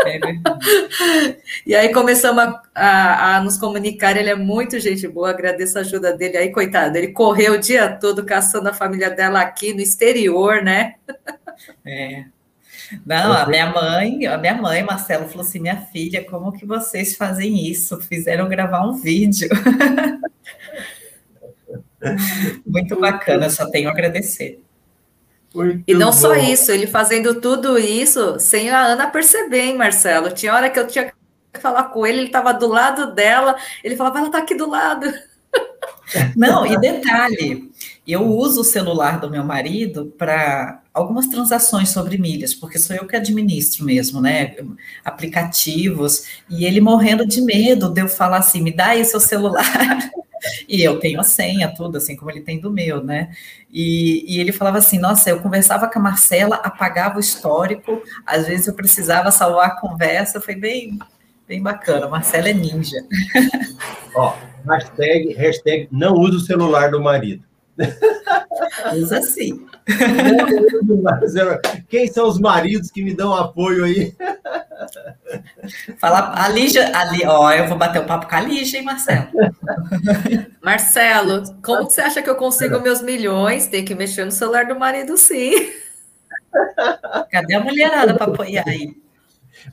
[0.06, 0.18] É
[1.66, 5.80] e aí começamos a, a- a nos comunicar, ele é muito gente boa, agradeço a
[5.80, 6.36] ajuda dele.
[6.36, 10.94] Aí, coitado, ele correu o dia todo caçando a família dela aqui no exterior, né?
[11.84, 12.24] É.
[13.04, 17.16] Não, a minha mãe, a minha mãe, Marcelo, falou assim: minha filha, como que vocês
[17.16, 18.00] fazem isso?
[18.02, 19.48] Fizeram gravar um vídeo.
[22.66, 24.62] Muito bacana, só tenho a agradecer.
[25.54, 26.40] Muito E não só bom.
[26.40, 30.30] isso, ele fazendo tudo isso sem a Ana perceber, hein, Marcelo?
[30.30, 33.96] Tinha hora que eu tinha que falar com ele, ele estava do lado dela, ele
[33.96, 35.06] falava, ela está aqui do lado.
[36.36, 37.70] Não, e detalhe,
[38.06, 43.06] eu uso o celular do meu marido para algumas transações sobre milhas, porque sou eu
[43.06, 44.54] que administro mesmo, né?
[45.04, 49.64] Aplicativos, e ele morrendo de medo de eu falar assim: me dá aí seu celular.
[50.68, 53.30] E eu tenho a senha, tudo, assim como ele tem do meu, né?
[53.70, 58.46] E, e ele falava assim: nossa, eu conversava com a Marcela, apagava o histórico, às
[58.46, 60.98] vezes eu precisava salvar a conversa, foi bem,
[61.46, 62.08] bem bacana.
[62.08, 62.96] Marcela é ninja.
[64.14, 64.34] Ó,
[64.68, 67.42] hashtag, hashtag não usa o celular do marido.
[68.94, 69.66] Usa assim.
[71.88, 74.14] Quem são os maridos que me dão apoio aí?
[75.98, 79.28] Fala, a Lígia, ali, ó, eu vou bater o papo com a Lígia, hein, Marcelo?
[80.62, 83.66] Marcelo, como você acha que eu consigo meus milhões?
[83.66, 85.72] Tem que mexer no celular do marido, sim.
[87.30, 89.05] Cadê a mulherada para apoiar aí?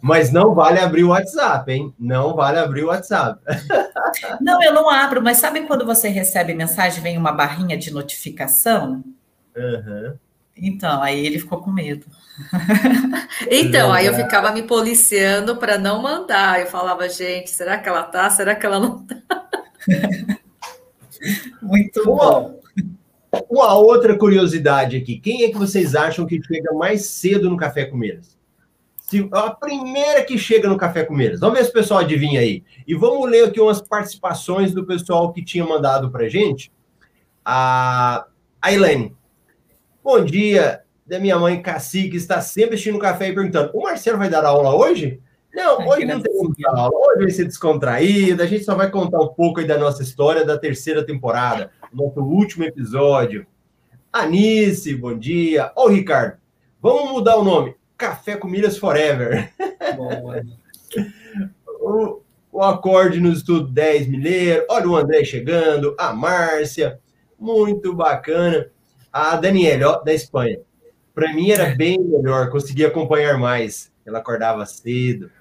[0.01, 1.93] Mas não vale abrir o WhatsApp, hein?
[1.99, 3.39] Não vale abrir o WhatsApp.
[4.39, 9.03] Não, eu não abro, mas sabe quando você recebe mensagem, vem uma barrinha de notificação?
[9.55, 10.15] Uhum.
[10.55, 12.05] Então, aí ele ficou com medo.
[13.49, 16.61] Então, aí eu ficava me policiando para não mandar.
[16.61, 18.29] Eu falava, gente, será que ela tá?
[18.29, 19.15] Será que ela não tá?
[21.61, 22.59] Muito bom.
[23.49, 25.19] Uma outra curiosidade aqui.
[25.19, 28.37] Quem é que vocês acham que chega mais cedo no Café com Miras?
[29.13, 31.39] Se, a primeira que chega no Café com Miras.
[31.39, 32.63] Vamos ver se o pessoal adivinha aí.
[32.87, 36.71] E vamos ler aqui umas participações do pessoal que tinha mandado pra gente.
[37.45, 38.25] A,
[38.59, 39.15] a Elaine.
[40.03, 44.17] Bom dia, da minha mãe Cacique, está sempre assistindo o café e perguntando: o Marcelo
[44.17, 45.21] vai dar aula hoje?
[45.53, 46.33] Não, hoje não tem
[46.65, 46.89] aula.
[46.91, 48.41] Hoje vai ser descontraído.
[48.41, 52.19] A gente só vai contar um pouco aí da nossa história da terceira temporada, nosso
[52.19, 53.45] último episódio.
[54.11, 55.71] Anice, bom dia.
[55.75, 56.37] Ô, Ricardo,
[56.81, 57.75] vamos mudar o nome.
[58.03, 59.49] Café com Milhas Forever.
[61.79, 62.19] o,
[62.51, 64.65] o acorde no estudo 10 milheiro.
[64.69, 66.99] Olha o André chegando, a Márcia,
[67.39, 68.67] muito bacana.
[69.11, 70.59] A Daniela, ó, da Espanha.
[71.15, 73.89] Para mim era bem melhor, conseguia acompanhar mais.
[74.05, 75.31] Ela acordava cedo.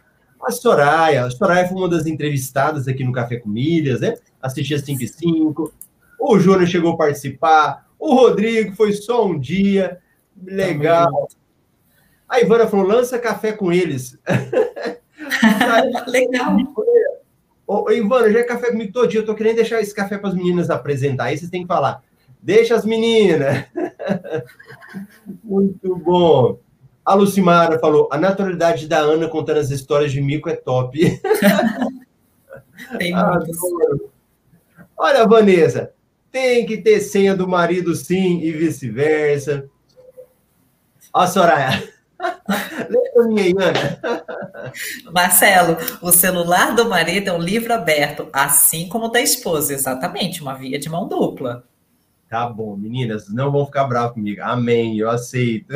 [0.41, 4.15] A Soraya, a Soraya foi uma das entrevistadas aqui no Café com Milhas, né?
[4.41, 5.73] Assistia 5 e 5.
[6.21, 7.89] O Júnior chegou a participar.
[7.99, 9.99] O Rodrigo foi só um dia.
[10.41, 11.29] Legal.
[12.33, 14.19] A Ivana falou: lança café com eles.
[16.09, 16.57] Legal.
[17.67, 19.21] Ô, Ivana, já é café comigo todo dia.
[19.21, 21.25] Eu tô querendo deixar esse café para as meninas apresentar.
[21.25, 22.03] Aí vocês têm que falar.
[22.41, 23.67] Deixa as meninas.
[25.45, 26.59] Muito bom.
[27.05, 30.99] A Lucimara falou: a naturalidade da Ana contando as histórias de mico é top.
[32.99, 33.39] Tem ah,
[34.97, 35.93] Olha, Vanessa,
[36.33, 39.69] tem que ter senha do marido sim e vice-versa.
[41.13, 41.92] Ó, Soraya.
[42.89, 44.73] Lembra minha aí, Ana.
[45.13, 50.43] Marcelo, o celular do marido é um livro aberto, assim como o da esposa, exatamente,
[50.43, 51.65] uma via de mão dupla.
[52.29, 54.41] Tá bom, meninas, não vão ficar bravas comigo.
[54.43, 55.75] Amém, eu aceito.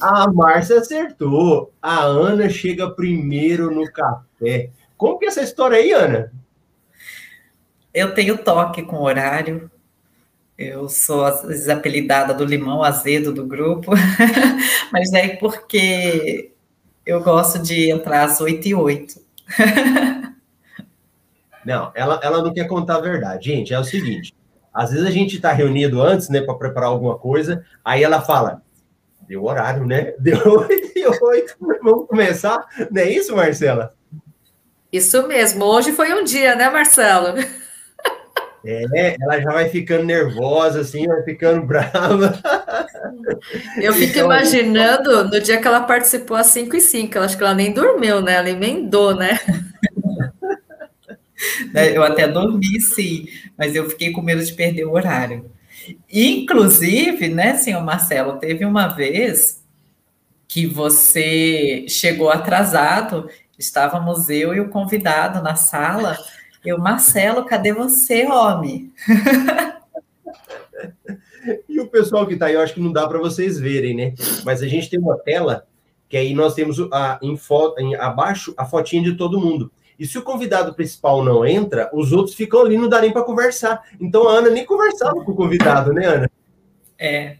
[0.00, 1.72] A Márcia acertou.
[1.80, 4.70] A Ana chega primeiro no café.
[4.96, 6.32] Como que é essa história aí, Ana?
[7.92, 9.70] Eu tenho toque com horário.
[10.58, 13.92] Eu sou a desapelidada do limão azedo do grupo,
[14.90, 16.52] mas é porque
[17.04, 19.20] eu gosto de entrar às 8 e 8.
[21.64, 23.50] Não, ela, ela não quer contar a verdade.
[23.50, 24.32] Gente, é o seguinte:
[24.72, 28.62] às vezes a gente está reunido antes, né, para preparar alguma coisa, aí ela fala,
[29.26, 30.14] deu horário, né?
[30.20, 32.64] Deu oito e oito, vamos começar?
[32.88, 33.96] Não é isso, Marcela?
[34.92, 37.34] Isso mesmo, hoje foi um dia, né, Marcelo?
[38.68, 42.36] É, ela já vai ficando nervosa, assim, vai ficando brava.
[43.80, 47.44] Eu fico então, imaginando no dia que ela participou às 5 e 5, acho que
[47.44, 48.34] ela nem dormiu, né?
[48.34, 49.38] Ela emendou, né?
[51.72, 53.26] Né, eu até dormi, sim,
[53.56, 55.50] mas eu fiquei com medo de perder o horário.
[56.10, 59.62] Inclusive, né, senhor Marcelo, teve uma vez
[60.48, 66.16] que você chegou atrasado, estávamos eu e o convidado na sala.
[66.66, 68.92] Eu, Marcelo, cadê você, homem?
[71.68, 74.14] e o pessoal que está aí, eu acho que não dá para vocês verem, né?
[74.44, 75.64] Mas a gente tem uma tela
[76.08, 79.70] que aí nós temos a, em foto, em, abaixo a fotinha de todo mundo.
[79.96, 83.22] E se o convidado principal não entra, os outros ficam ali, não dá nem para
[83.22, 83.84] conversar.
[84.00, 86.30] Então a Ana nem conversava com o convidado, né, Ana?
[86.98, 87.36] É.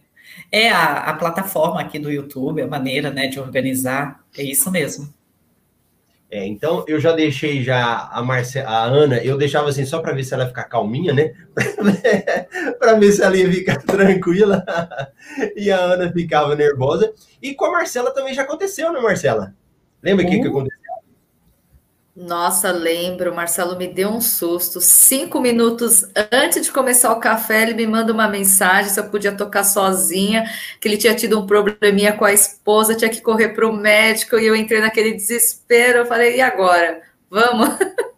[0.49, 5.16] É a, a plataforma aqui do YouTube, a maneira né, de organizar, é isso mesmo.
[6.29, 8.59] É, então eu já deixei já a Marce...
[8.59, 11.33] a Ana, eu deixava assim só para ver se ela ia ficar calminha, né?
[12.77, 14.65] para ver se ela ia ficar tranquila.
[15.55, 17.13] e a Ana ficava nervosa.
[17.41, 19.53] E com a Marcela também já aconteceu, né, Marcela?
[20.03, 20.31] Lembra o uh.
[20.31, 20.86] que, que aconteceu?
[22.19, 24.81] Nossa, lembro, o Marcelo me deu um susto.
[24.81, 29.31] Cinco minutos antes de começar o café, ele me manda uma mensagem se eu podia
[29.37, 30.43] tocar sozinha,
[30.81, 34.35] que ele tinha tido um probleminha com a esposa, tinha que correr para o médico,
[34.39, 35.99] e eu entrei naquele desespero.
[35.99, 37.03] Eu falei, e agora?
[37.29, 37.69] Vamos?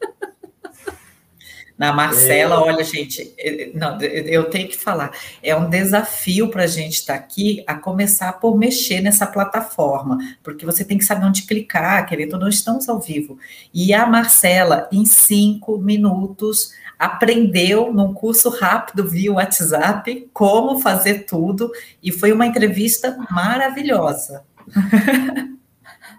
[1.79, 2.57] Na Marcela, é.
[2.57, 3.33] olha, gente,
[3.73, 5.11] não, eu tenho que falar,
[5.41, 10.17] é um desafio para a gente estar tá aqui a começar por mexer nessa plataforma,
[10.43, 13.39] porque você tem que saber onde clicar, querido, nós estamos ao vivo.
[13.73, 21.71] E a Marcela, em cinco minutos, aprendeu num curso rápido via WhatsApp como fazer tudo,
[22.03, 24.43] e foi uma entrevista maravilhosa.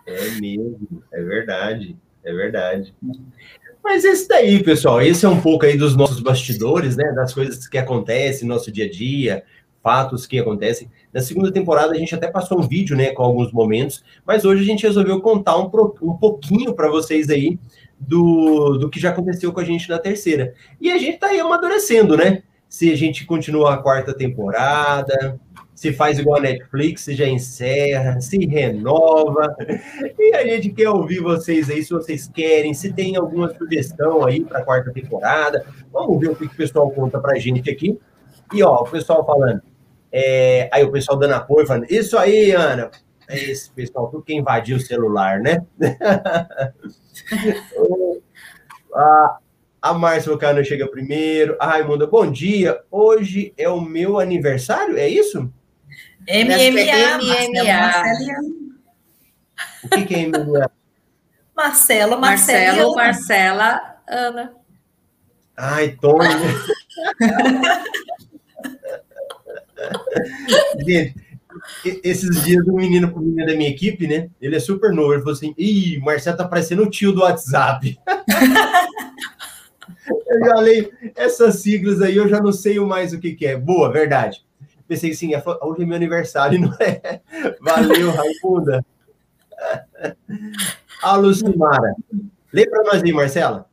[0.07, 2.95] É mesmo, é verdade, é verdade.
[3.83, 7.13] Mas esse daí, pessoal, esse é um pouco aí dos nossos bastidores, né?
[7.13, 9.43] Das coisas que acontecem no nosso dia a dia,
[9.83, 10.91] fatos que acontecem.
[11.13, 14.63] Na segunda temporada a gente até passou um vídeo, né, com alguns momentos, mas hoje
[14.63, 15.71] a gente resolveu contar um,
[16.03, 17.59] um pouquinho para vocês aí
[17.99, 20.55] do, do que já aconteceu com a gente na terceira.
[20.81, 22.43] E a gente tá aí amadurecendo, né?
[22.69, 25.41] Se a gente continua a quarta temporada,
[25.81, 29.57] se faz igual a Netflix, já encerra, se renova.
[30.19, 34.45] E a gente quer ouvir vocês aí, se vocês querem, se tem alguma sugestão aí
[34.45, 35.65] para a quarta temporada.
[35.91, 37.99] Vamos ver o que, que o pessoal conta para a gente aqui.
[38.53, 39.63] E ó, o pessoal falando,
[40.13, 40.69] é...
[40.71, 42.91] aí o pessoal dando apoio, falando, isso aí, Ana.
[43.27, 45.65] É esse pessoal, tudo que invadiu o celular, né?
[48.95, 49.39] a,
[49.81, 51.57] a Márcia Lucano chega primeiro.
[51.59, 52.83] A Raimunda, bom dia.
[52.91, 55.51] Hoje é o meu aniversário, é isso?
[56.29, 57.19] MMA.
[57.49, 58.03] MMA.
[59.85, 60.71] O que, que é MMA?
[61.57, 64.53] Marcelo, Marcelo, Marcela, Ana.
[65.57, 66.27] Ai, Tony.
[70.87, 71.15] Gente,
[72.03, 74.31] esses dias um menino, um menino da minha equipe, né?
[74.41, 75.13] Ele é super novo.
[75.13, 77.99] Ele falou assim: Ih, Marcelo tá parecendo o tio do WhatsApp.
[80.29, 83.57] eu já leio essas siglas aí, eu já não sei mais o que, que é.
[83.57, 84.43] Boa, verdade.
[84.91, 85.31] Pensei assim,
[85.63, 87.21] hoje é meu aniversário, não é?
[87.61, 88.85] Valeu, Raimunda.
[91.01, 91.95] A Lucimara.
[92.53, 93.71] Lê para nós aí, Marcela.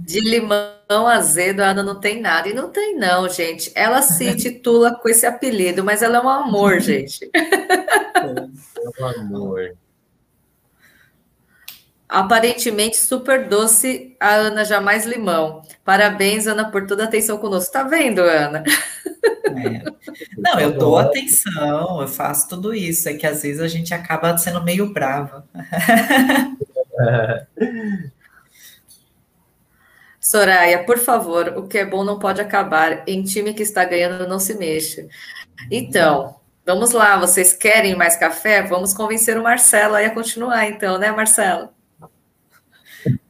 [0.00, 2.50] De limão azedo, Ana não tem nada.
[2.50, 3.72] E não tem, não, gente.
[3.74, 7.30] Ela se titula com esse apelido, mas ela é um amor, gente.
[7.32, 9.74] É um amor.
[12.08, 15.60] Aparentemente super doce, a Ana jamais limão.
[15.84, 17.70] Parabéns, Ana, por toda a atenção conosco.
[17.70, 18.64] Tá vendo, Ana?
[19.46, 19.84] É.
[20.38, 23.10] Não, eu dou atenção, eu faço tudo isso.
[23.10, 25.46] É que às vezes a gente acaba sendo meio brava.
[30.18, 33.02] Soraya, por favor, o que é bom não pode acabar.
[33.06, 35.06] Em time que está ganhando, não se mexa.
[35.70, 37.18] Então, vamos lá.
[37.18, 38.62] Vocês querem mais café?
[38.62, 41.68] Vamos convencer o Marcelo a continuar, então, né, Marcelo?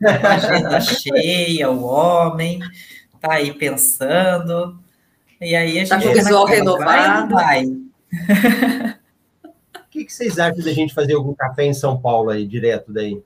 [0.05, 2.61] A agenda cheia, o homem
[3.21, 4.79] tá aí pensando.
[5.41, 6.07] E aí a tá gente.
[6.07, 7.35] Tá com o visual renovado.
[7.35, 7.67] Vai, vai.
[9.75, 12.93] O que, que vocês acham da gente fazer algum café em São Paulo aí, direto
[12.93, 13.23] daí?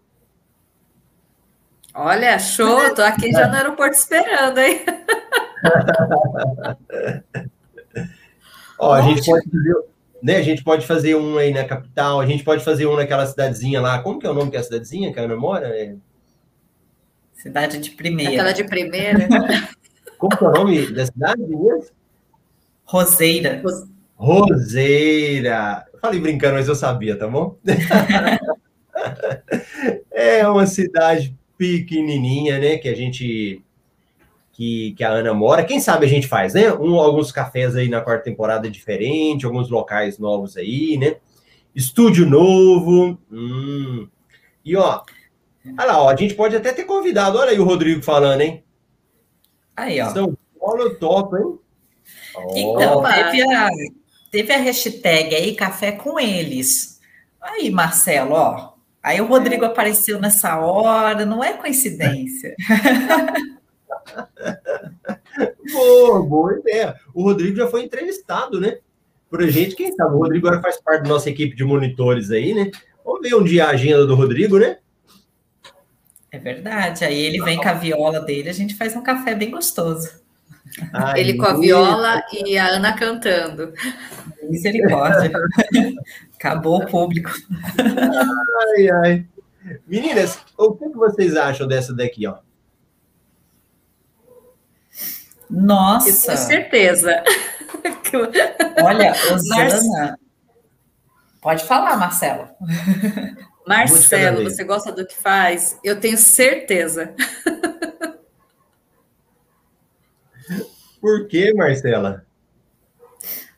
[1.95, 4.81] Olha, show, tô aqui já no aeroporto esperando, hein?
[8.79, 9.75] Ó, a gente pode fazer,
[10.23, 10.37] né?
[10.37, 13.81] A gente pode fazer um aí na capital, a gente pode fazer um naquela cidadezinha
[13.81, 14.03] lá.
[14.03, 15.69] Como que é o nome que é a cidadezinha que a Ana mora?
[15.69, 15.95] É...
[17.43, 18.31] Cidade de primeira.
[18.31, 19.27] Aquela de primeira.
[20.17, 21.43] Como que é o nome da cidade?
[22.85, 23.61] Roseira.
[24.15, 25.85] Roseira.
[25.93, 27.59] Eu falei brincando, mas eu sabia, tá bom?
[30.13, 32.79] é uma cidade pequenininha, né?
[32.79, 33.61] Que a gente
[34.53, 35.65] que, que a Ana mora.
[35.65, 36.73] Quem sabe a gente faz, né?
[36.73, 41.17] Um, alguns cafés aí na quarta temporada diferente, alguns locais novos aí, né?
[41.75, 43.19] Estúdio novo.
[43.33, 44.07] Hum.
[44.65, 45.03] E ó,
[45.67, 47.39] olha lá, ó, a gente pode até ter convidado.
[47.39, 48.65] Olha aí o Rodrigo falando, hein?
[49.77, 50.11] Aí, ó.
[50.11, 51.59] São Paulo top, hein?
[52.55, 53.69] Então, teve a,
[54.31, 57.01] teve a hashtag aí, café com eles.
[57.41, 62.55] Aí, Marcelo, ó, Aí o Rodrigo apareceu nessa hora, não é coincidência.
[65.73, 66.95] boa, boa ideia.
[67.13, 68.79] O Rodrigo já foi entrevistado, né?
[69.29, 70.15] Por a gente, quem sabe?
[70.15, 72.71] O Rodrigo agora faz parte da nossa equipe de monitores aí, né?
[73.05, 74.79] Vamos ver um dia a agenda do Rodrigo, né?
[76.33, 77.05] É verdade.
[77.05, 80.11] Aí ele vem com a viola dele, a gente faz um café bem gostoso.
[80.93, 83.75] Ai, ele com a viola e a Ana cantando.
[84.43, 85.31] Misericórdia.
[86.35, 87.31] Acabou o público.
[87.79, 89.27] Ai, ai.
[89.87, 92.39] Meninas, o que vocês acham dessa daqui, ó?
[95.51, 96.27] Nossa.
[96.27, 97.23] Tenho certeza.
[98.83, 100.19] Olha, Osana.
[101.41, 102.49] Pode falar, Marcelo.
[103.67, 105.79] Marcelo, você gosta do que faz?
[105.83, 107.15] Eu tenho certeza.
[111.01, 112.25] Por que, Marcela?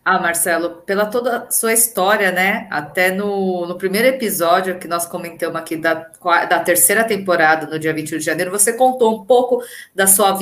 [0.04, 2.68] Ah, Marcelo, pela toda a sua história, né?
[2.70, 5.94] Até no, no primeiro episódio que nós comentamos aqui da,
[6.48, 9.62] da terceira temporada, no dia 21 de janeiro, você contou um pouco
[9.94, 10.32] da sua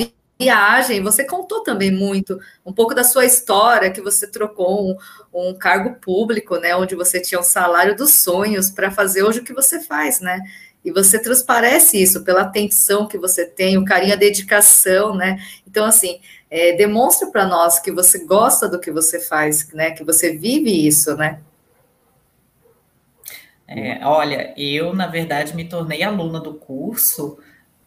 [0.43, 4.97] viagem, você contou também muito, um pouco da sua história, que você trocou um,
[5.33, 6.75] um cargo público, né?
[6.75, 10.41] Onde você tinha o salário dos sonhos para fazer hoje o que você faz, né?
[10.83, 15.37] E você transparece isso pela atenção que você tem, o carinho, a dedicação, né?
[15.65, 16.19] Então, assim,
[16.51, 19.91] é, demonstra para nós que você gosta do que você faz, né?
[19.91, 21.39] Que você vive isso, né?
[23.65, 27.39] É, olha, eu, na verdade, me tornei aluna do curso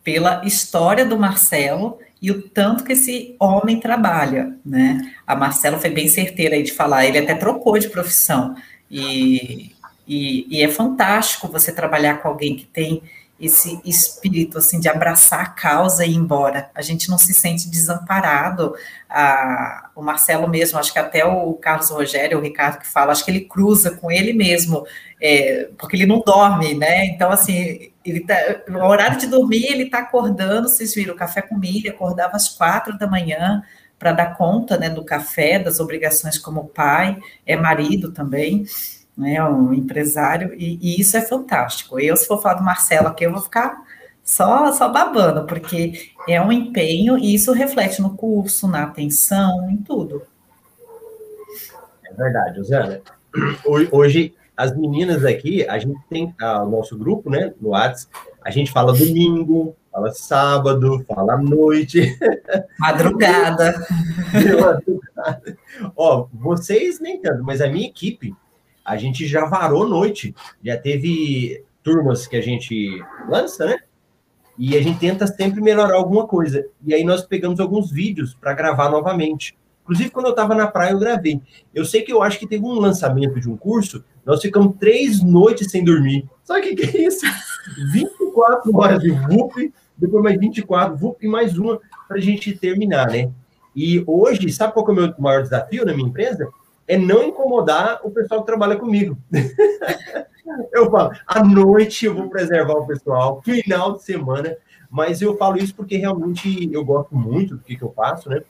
[0.02, 5.12] pela história do Marcelo e o tanto que esse homem trabalha, né?
[5.24, 8.56] A Marcelo foi bem certeira aí de falar, ele até trocou de profissão.
[8.90, 13.02] E e, e, é fantástico você trabalhar com alguém que tem
[13.38, 16.70] esse espírito assim de abraçar a causa e ir embora.
[16.74, 18.74] A gente não se sente desamparado.
[19.08, 23.24] Ah, o Marcelo mesmo, acho que até o Carlos Rogério, o Ricardo que fala, acho
[23.24, 24.86] que ele cruza com ele mesmo,
[25.20, 27.06] é, porque ele não dorme, né?
[27.06, 28.36] Então, assim, ele tá,
[28.68, 32.96] no horário de dormir, ele está acordando, vocês viram, café com milho, acordava às quatro
[32.98, 33.62] da manhã
[33.98, 38.66] para dar conta né, do café, das obrigações como pai, é marido também
[39.16, 41.98] né, um empresário, e, e, isso é fantástico.
[41.98, 43.82] Eu, se for falar do Marcelo aqui, eu vou ficar
[44.22, 49.78] só, só babando, porque é um empenho e isso reflete no curso, na atenção, em
[49.78, 50.22] tudo.
[52.04, 53.00] É verdade, Rosana.
[53.90, 58.12] Hoje, as meninas aqui, a gente tem ah, o nosso grupo, né, no WhatsApp,
[58.42, 62.18] a gente fala domingo, fala sábado, fala noite.
[62.78, 63.86] Madrugada.
[64.32, 65.58] Madrugada.
[65.96, 68.34] Ó, vocês nem tanto, mas a minha equipe,
[68.86, 70.34] a gente já varou noite.
[70.62, 73.78] Já teve turmas que a gente lança, né?
[74.56, 76.64] E a gente tenta sempre melhorar alguma coisa.
[76.84, 79.56] E aí nós pegamos alguns vídeos para gravar novamente.
[79.82, 81.40] Inclusive, quando eu estava na praia, eu gravei.
[81.74, 85.22] Eu sei que eu acho que teve um lançamento de um curso, nós ficamos três
[85.22, 86.28] noites sem dormir.
[86.42, 87.24] Sabe o que, que é isso?
[87.92, 93.08] 24 horas de VUP, depois mais 24, VUP e mais uma para a gente terminar,
[93.10, 93.30] né?
[93.74, 96.48] E hoje, sabe qual é o meu maior desafio na minha empresa?
[96.88, 99.18] É não incomodar o pessoal que trabalha comigo.
[100.72, 104.56] eu falo, à noite eu vou preservar o pessoal, final de semana,
[104.90, 108.42] mas eu falo isso porque realmente eu gosto muito do que, que eu faço, né?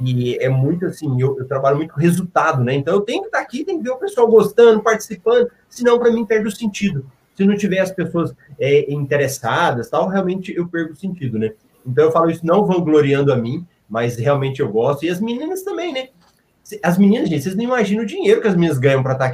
[0.00, 2.74] E é muito assim, eu, eu, trabalho muito com resultado, né?
[2.74, 6.12] Então eu tenho que estar aqui, tem que ver o pessoal gostando, participando, senão para
[6.12, 7.10] mim perde o sentido.
[7.34, 11.52] Se não tiver as pessoas é, interessadas, tal, realmente eu perco o sentido, né?
[11.84, 15.04] Então eu falo isso não vangloriando a mim, mas realmente eu gosto.
[15.04, 16.08] E as meninas também, né?
[16.82, 19.26] As meninas, gente, vocês não imaginam o dinheiro que as meninas ganham para estar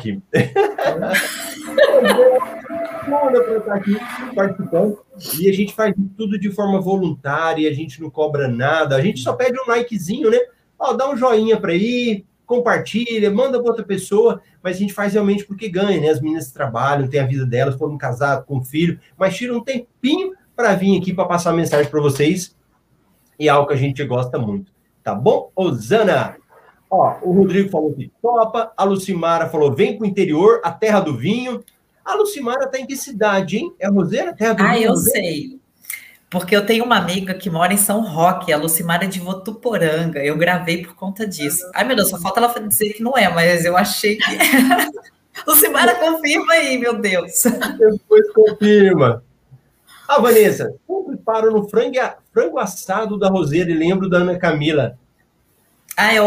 [3.58, 3.96] estar aqui
[4.34, 4.98] participando.
[5.40, 9.20] E a gente faz tudo de forma voluntária, a gente não cobra nada, a gente
[9.20, 10.38] só pede um likezinho, né?
[10.78, 15.12] Ó, dá um joinha para ir, compartilha, manda para outra pessoa, mas a gente faz
[15.12, 16.08] realmente porque ganha, né?
[16.08, 20.32] As meninas trabalham, tem a vida delas, foram casadas com filho, mas tira um tempinho
[20.54, 22.56] para vir aqui para passar mensagem para vocês
[23.38, 24.72] e é algo que a gente gosta muito.
[25.02, 25.50] Tá bom?
[25.54, 26.36] Osana!
[26.90, 31.00] Ó, o Rodrigo falou que topa, a Lucimara falou: vem para o interior, a terra
[31.00, 31.62] do vinho.
[32.04, 33.74] A Lucimara está em que cidade, hein?
[33.78, 34.34] É Roseira?
[34.34, 34.88] Terra do ah, vinho?
[34.88, 35.60] eu sei.
[36.30, 40.22] Porque eu tenho uma amiga que mora em São Roque, a Lucimara é de Votuporanga.
[40.22, 41.70] Eu gravei por conta disso.
[41.74, 44.24] Ai, meu Deus, só falta ela dizer que não é, mas eu achei que.
[45.46, 47.44] Lucimara, confirma aí, meu Deus.
[47.78, 49.22] Depois confirma.
[50.08, 51.98] Ah, Vanessa, sempre paro no frango,
[52.32, 54.98] frango assado da Roseira e lembro da Ana Camila.
[55.96, 56.20] Ah, é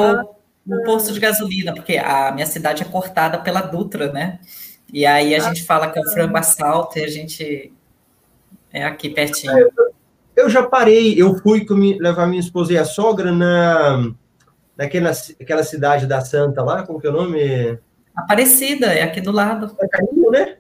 [0.68, 4.40] o, o posto de gasolina, porque a minha cidade é cortada pela Dutra, né?
[4.92, 7.72] E aí a gente fala que é o frango assalto e a gente
[8.74, 9.58] é aqui pertinho.
[9.58, 9.72] Eu,
[10.36, 11.66] eu já parei, eu fui
[12.00, 14.12] levar minha esposa e a sogra na
[14.78, 17.80] naquela aquela cidade da Santa lá, como que é o nome?
[18.16, 19.76] Aparecida, é aqui do lado.
[19.80, 20.58] É carinho, né?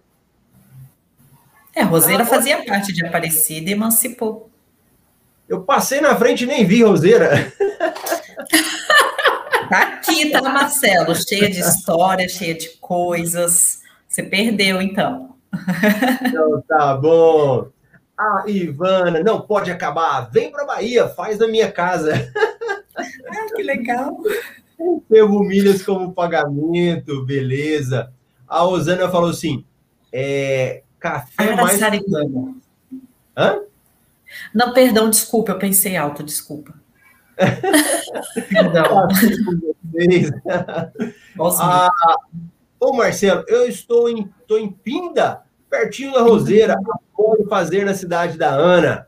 [1.75, 4.49] É, Roseira ah, fazia parte de Aparecida e emancipou.
[5.47, 7.51] Eu passei na frente e nem vi Roseira.
[9.71, 11.15] Tá aqui, tá, Marcelo?
[11.15, 13.79] Cheia de história, cheia de coisas.
[14.05, 15.37] Você perdeu, então.
[16.25, 17.69] Então, tá bom.
[18.17, 20.29] Ah, Ivana, não pode acabar.
[20.29, 22.29] Vem para Bahia, faz na minha casa.
[22.97, 24.17] Ah, que legal.
[24.77, 28.11] Recebo milhas como pagamento, beleza.
[28.45, 29.63] A Osana falou assim:
[30.11, 31.81] é, café mais.
[33.37, 33.61] Hã?
[34.53, 36.80] Não, perdão, desculpa, eu pensei alto, desculpa.
[38.49, 39.07] Perdão.
[41.59, 41.89] ah,
[42.81, 46.75] Ô, Marcelo, eu estou em, estou em Pinda, pertinho da Roseira.
[47.13, 49.07] Como fazer na cidade da Ana?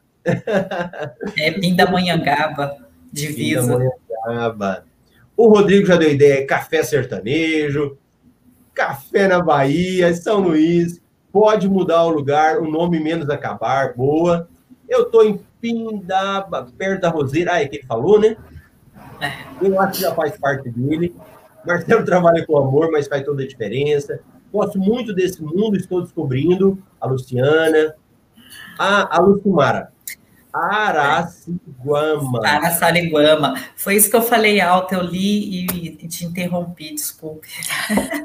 [1.36, 2.78] É Pinda Manhangaba,
[3.12, 3.76] divisa.
[3.76, 3.92] Pinda
[4.28, 4.86] Manhangaba.
[5.36, 7.98] O Rodrigo já deu ideia, café sertanejo,
[8.76, 14.48] café na Bahia, São Luís, pode mudar o lugar, o nome menos acabar, boa.
[14.88, 18.36] Eu estou em Pindaba, perto da Roseira, ah, é que ele falou, né?
[19.22, 19.66] É.
[19.66, 21.16] Eu acho que já faz parte dele.
[21.66, 24.20] Marcelo trabalha com amor, mas faz toda a diferença.
[24.52, 26.78] Gosto muito desse mundo, estou descobrindo.
[27.00, 27.96] A Luciana,
[28.78, 29.94] a, a Lucimara.
[30.52, 32.46] Araçiguama.
[32.46, 33.56] Araçariguama.
[33.78, 37.48] Foi isso que eu falei alto, eu li e, e te interrompi, desculpe.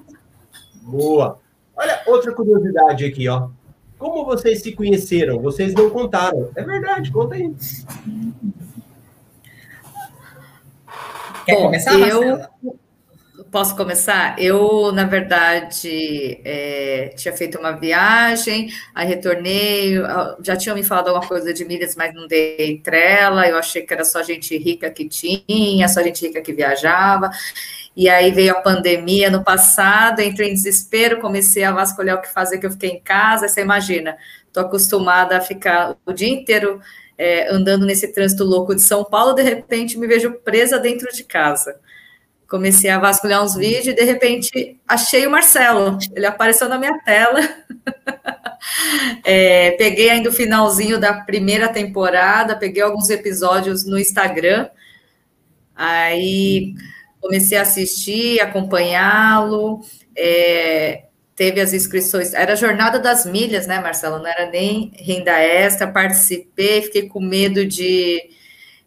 [0.82, 1.38] Boa.
[1.76, 3.48] Olha, outra curiosidade aqui, ó.
[3.98, 5.40] Como vocês se conheceram?
[5.40, 6.50] Vocês não contaram.
[6.54, 7.52] É verdade, conta aí.
[11.44, 12.40] Quer Bom, começar, eu...
[13.50, 14.38] Posso começar?
[14.38, 19.94] Eu, na verdade, é, tinha feito uma viagem, aí retornei,
[20.42, 23.94] já tinham me falado alguma coisa de milhas, mas não dei trela, eu achei que
[23.94, 27.30] era só gente rica que tinha, só gente rica que viajava,
[27.96, 32.28] e aí veio a pandemia no passado, entrei em desespero, comecei a vasculhar o que
[32.28, 36.82] fazer, que eu fiquei em casa, você imagina, estou acostumada a ficar o dia inteiro
[37.16, 41.24] é, andando nesse trânsito louco de São Paulo, de repente me vejo presa dentro de
[41.24, 41.80] casa
[42.48, 45.98] comecei a vasculhar uns vídeos e de repente achei o Marcelo.
[46.14, 47.40] Ele apareceu na minha tela.
[49.22, 54.68] é, peguei ainda o finalzinho da primeira temporada, peguei alguns episódios no Instagram.
[55.76, 56.74] Aí
[57.20, 59.82] comecei a assistir, acompanhá-lo.
[60.16, 61.04] É,
[61.36, 64.18] teve as inscrições, era a jornada das milhas, né, Marcelo?
[64.18, 68.30] Não era nem renda extra, participei, fiquei com medo de,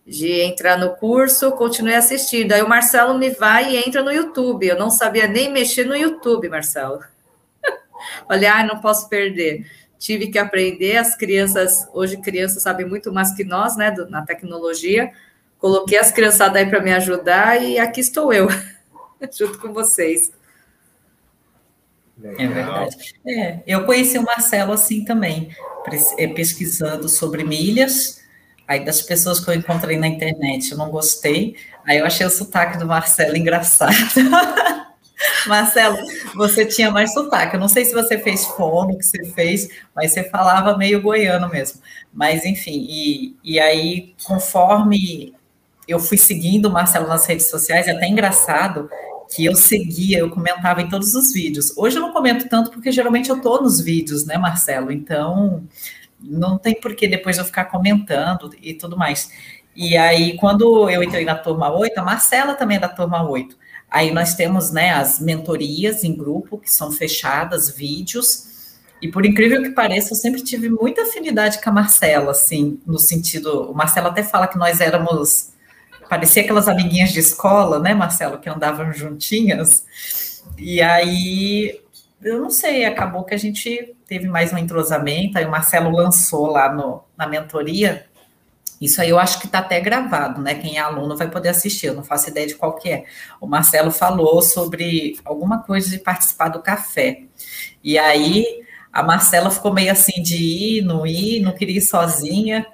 [0.06, 2.52] de entrar no curso, continuei assistindo.
[2.52, 4.68] Aí o Marcelo me vai e entra no YouTube.
[4.68, 7.00] Eu não sabia nem mexer no YouTube, Marcelo.
[8.28, 9.66] Falei, ah, não posso perder.
[10.00, 15.12] Tive que aprender, as crianças, hoje crianças sabem muito mais que nós, né, na tecnologia.
[15.60, 18.48] Coloquei as criançadas aí para me ajudar e aqui estou eu,
[19.32, 20.32] junto com vocês.
[22.24, 23.16] É verdade.
[23.28, 25.56] É, eu conheci o Marcelo assim também,
[26.18, 28.21] é, pesquisando sobre milhas.
[28.72, 31.58] Aí das pessoas que eu encontrei na internet, eu não gostei.
[31.86, 33.92] Aí eu achei o sotaque do Marcelo engraçado.
[35.46, 35.98] Marcelo,
[36.34, 37.58] você tinha mais sotaque.
[37.58, 41.50] Eu não sei se você fez fono, que você fez, mas você falava meio goiano
[41.50, 41.82] mesmo.
[42.14, 45.36] Mas, enfim, e, e aí, conforme
[45.86, 48.90] eu fui seguindo o Marcelo nas redes sociais, é até engraçado
[49.36, 51.76] que eu seguia, eu comentava em todos os vídeos.
[51.78, 54.94] Hoje eu não comento tanto porque geralmente eu tô nos vídeos, né, Marcelo?
[54.94, 55.62] Então,
[56.22, 59.30] não tem por que depois eu ficar comentando e tudo mais.
[59.76, 63.58] E aí, quando eu entrei na turma 8, a Marcela também é da turma 8.
[63.90, 68.78] Aí nós temos, né, as mentorias em grupo, que são fechadas, vídeos.
[69.02, 73.00] E por incrível que pareça, eu sempre tive muita afinidade com a Marcela, assim, no
[73.00, 73.72] sentido.
[73.72, 75.52] O Marcelo até fala que nós éramos
[76.12, 79.86] parecia aquelas amiguinhas de escola, né, Marcelo, que andavam juntinhas.
[80.58, 81.80] E aí,
[82.22, 86.48] eu não sei, acabou que a gente teve mais um entrosamento, aí o Marcelo lançou
[86.48, 88.08] lá no, na mentoria.
[88.82, 90.54] Isso aí eu acho que está até gravado, né?
[90.54, 93.06] Quem é aluno vai poder assistir, eu não faço ideia de qual que é.
[93.40, 97.24] O Marcelo falou sobre alguma coisa de participar do café.
[97.82, 98.46] E aí
[98.92, 102.68] a Marcela ficou meio assim de ir, não ir, não queria ir sozinha.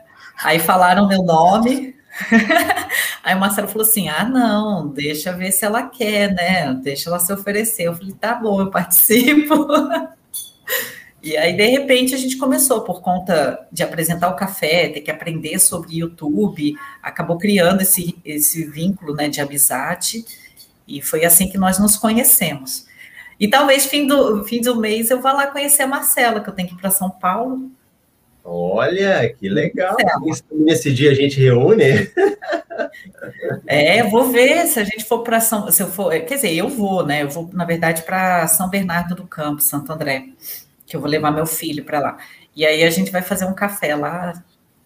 [0.43, 1.95] Aí falaram meu nome,
[3.23, 6.73] Aí o Marcelo falou assim: ah, não, deixa ver se ela quer, né?
[6.73, 7.83] Deixa ela se oferecer.
[7.83, 9.67] Eu falei: tá bom, eu participo.
[11.27, 15.11] E aí, de repente, a gente começou, por conta de apresentar o café, ter que
[15.11, 16.73] aprender sobre YouTube,
[17.03, 20.23] acabou criando esse, esse vínculo né, de amizade,
[20.87, 22.85] e foi assim que nós nos conhecemos.
[23.37, 26.53] E talvez fim do, fim do mês eu vá lá conhecer a Marcela, que eu
[26.53, 27.69] tenho que ir para São Paulo,
[28.49, 29.97] Olha, que legal.
[30.53, 31.83] Nesse dia a gente reúne.
[33.65, 36.69] É, vou ver se a gente for para São, se eu for, quer dizer, eu
[36.69, 37.23] vou, né?
[37.23, 40.27] Eu vou, na verdade, para São Bernardo do Campo, Santo André,
[40.87, 42.17] que eu vou levar meu filho para lá.
[42.55, 44.33] E aí a gente vai fazer um café lá,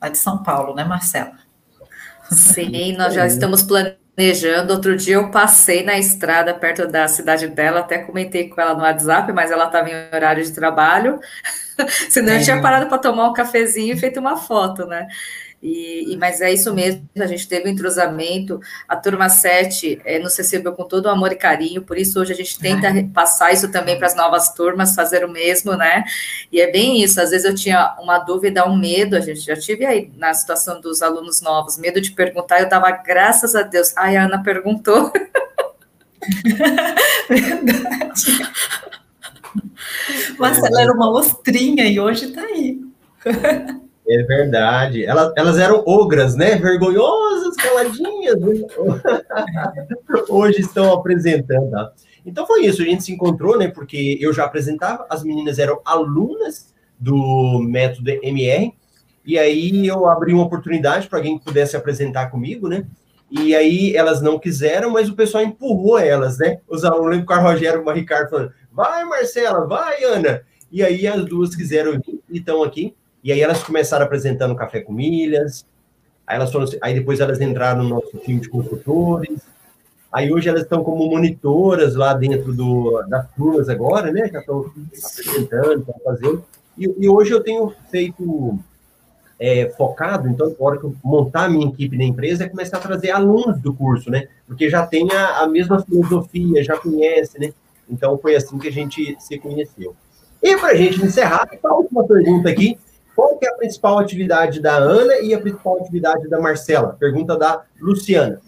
[0.02, 1.38] lá de São Paulo, né, Marcela?
[2.32, 4.74] Sim, nós já estamos planejando.
[4.74, 8.82] Outro dia eu passei na estrada perto da cidade dela, até comentei com ela no
[8.82, 11.20] WhatsApp, mas ela estava em horário de trabalho.
[12.10, 12.40] Senão é.
[12.40, 15.08] eu tinha parado para tomar um cafezinho e feito uma foto, né?
[15.62, 20.18] E, e, mas é isso mesmo, a gente teve um entrosamento, a turma 7 é,
[20.18, 23.04] nos recebeu com todo o amor e carinho, por isso hoje a gente tenta é.
[23.04, 26.04] passar isso também para as novas turmas, fazer o mesmo, né?
[26.52, 29.56] E é bem isso, às vezes eu tinha uma dúvida, um medo, a gente já
[29.56, 33.96] tive aí na situação dos alunos novos, medo de perguntar, eu dava graças a Deus,
[33.96, 35.14] ai, a Ana perguntou.
[37.30, 38.52] Verdade.
[40.40, 42.82] Marcela era uma ostrinha e hoje está aí.
[44.14, 45.06] É verdade.
[45.06, 46.56] Elas, elas eram ogras, né?
[46.58, 48.36] Vergonhosas, caladinhas.
[50.28, 51.92] Hoje estão apresentando.
[52.26, 53.68] Então foi isso, a gente se encontrou, né?
[53.68, 58.74] Porque eu já apresentava, as meninas eram alunas do método MR,
[59.26, 62.86] e aí eu abri uma oportunidade para alguém que pudesse apresentar comigo, né?
[63.32, 66.60] E aí elas não quiseram, mas o pessoal empurrou elas, né?
[66.68, 70.42] Os alunos, o Rogério e o Ricardo falando, vai Marcela, vai Ana.
[70.72, 72.94] E aí as duas quiseram vir e estão aqui.
[73.24, 75.66] E aí elas começaram apresentando Café com Milhas.
[76.26, 79.42] Aí, elas foram, aí depois elas entraram no nosso time de consultores.
[80.12, 84.30] Aí hoje elas estão como monitoras lá dentro do, das turmas agora, né?
[84.32, 84.72] Já estão
[85.04, 86.46] apresentando, estão fazendo.
[86.78, 88.60] E, e hoje eu tenho feito
[89.40, 92.78] é, focado, então, na hora que eu montar a minha equipe na empresa, é começar
[92.78, 94.28] a trazer alunos do curso, né?
[94.46, 97.54] Porque já tem a, a mesma filosofia, já conhece, né?
[97.90, 99.96] Então, foi assim que a gente se conheceu.
[100.44, 102.78] E para a gente encerrar, a última pergunta aqui.
[103.22, 106.98] Qual que é a principal atividade da Ana e a principal atividade da Marcela?
[107.00, 108.42] Pergunta da Luciana.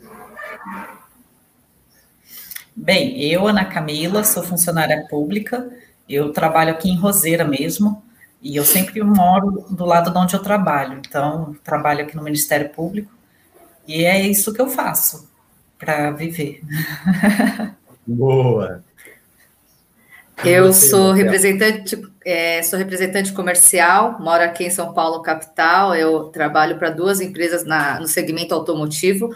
[2.76, 5.70] Bem, eu, Ana Camila, sou funcionária pública.
[6.10, 8.04] Eu trabalho aqui em Roseira mesmo.
[8.42, 11.00] E eu sempre moro do lado de onde eu trabalho.
[11.08, 13.14] Então, trabalho aqui no Ministério Público.
[13.88, 15.30] E é isso que eu faço
[15.78, 16.64] para viver.
[18.08, 18.84] Boa.
[20.44, 21.96] Eu sou representante,
[22.26, 25.96] é, sou representante comercial, moro aqui em São Paulo, capital.
[25.96, 29.34] Eu trabalho para duas empresas na, no segmento automotivo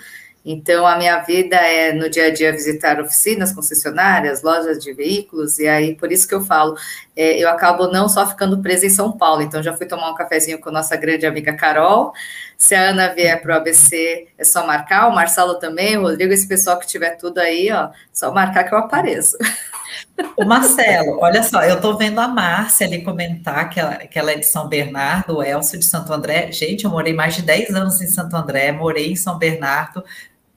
[0.50, 5.60] Então, a minha vida é no dia a dia visitar oficinas, concessionárias, lojas de veículos,
[5.60, 6.76] e aí por isso que eu falo,
[7.18, 10.16] é, eu acabo não só ficando presa em São Paulo, então já fui tomar um
[10.16, 12.14] cafezinho com nossa grande amiga Carol.
[12.58, 16.32] Se a Ana vier para o ABC, é só marcar, o Marcelo também, o Rodrigo,
[16.34, 19.38] esse pessoal que tiver tudo aí, ó, só marcar que eu apareço.
[20.36, 24.32] O Marcelo, olha só, eu estou vendo a Márcia ali comentar que ela, que ela
[24.32, 26.52] é de São Bernardo, o Elcio de Santo André.
[26.52, 30.04] Gente, eu morei mais de 10 anos em Santo André, morei em São Bernardo.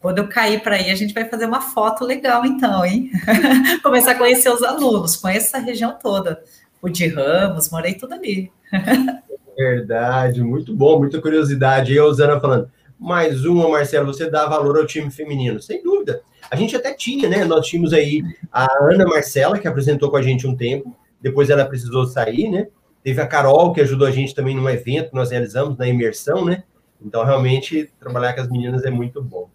[0.00, 3.10] Quando eu cair para aí, a gente vai fazer uma foto legal, então, hein?
[3.82, 6.42] Começar a conhecer os alunos, conheço essa região toda.
[6.80, 8.50] O de Ramos, morei tudo ali.
[9.56, 11.92] Verdade, muito bom, muita curiosidade.
[11.92, 12.70] E a Osana falando,
[13.00, 15.60] mais uma, Marcelo, você dá valor ao time feminino?
[15.60, 16.20] Sem dúvida.
[16.50, 17.46] A gente até tinha, né?
[17.46, 18.22] Nós tínhamos aí
[18.52, 22.68] a Ana Marcela, que apresentou com a gente um tempo, depois ela precisou sair, né?
[23.02, 26.44] Teve a Carol, que ajudou a gente também num evento que nós realizamos, na imersão,
[26.44, 26.64] né?
[27.00, 29.48] Então, realmente, trabalhar com as meninas é muito bom.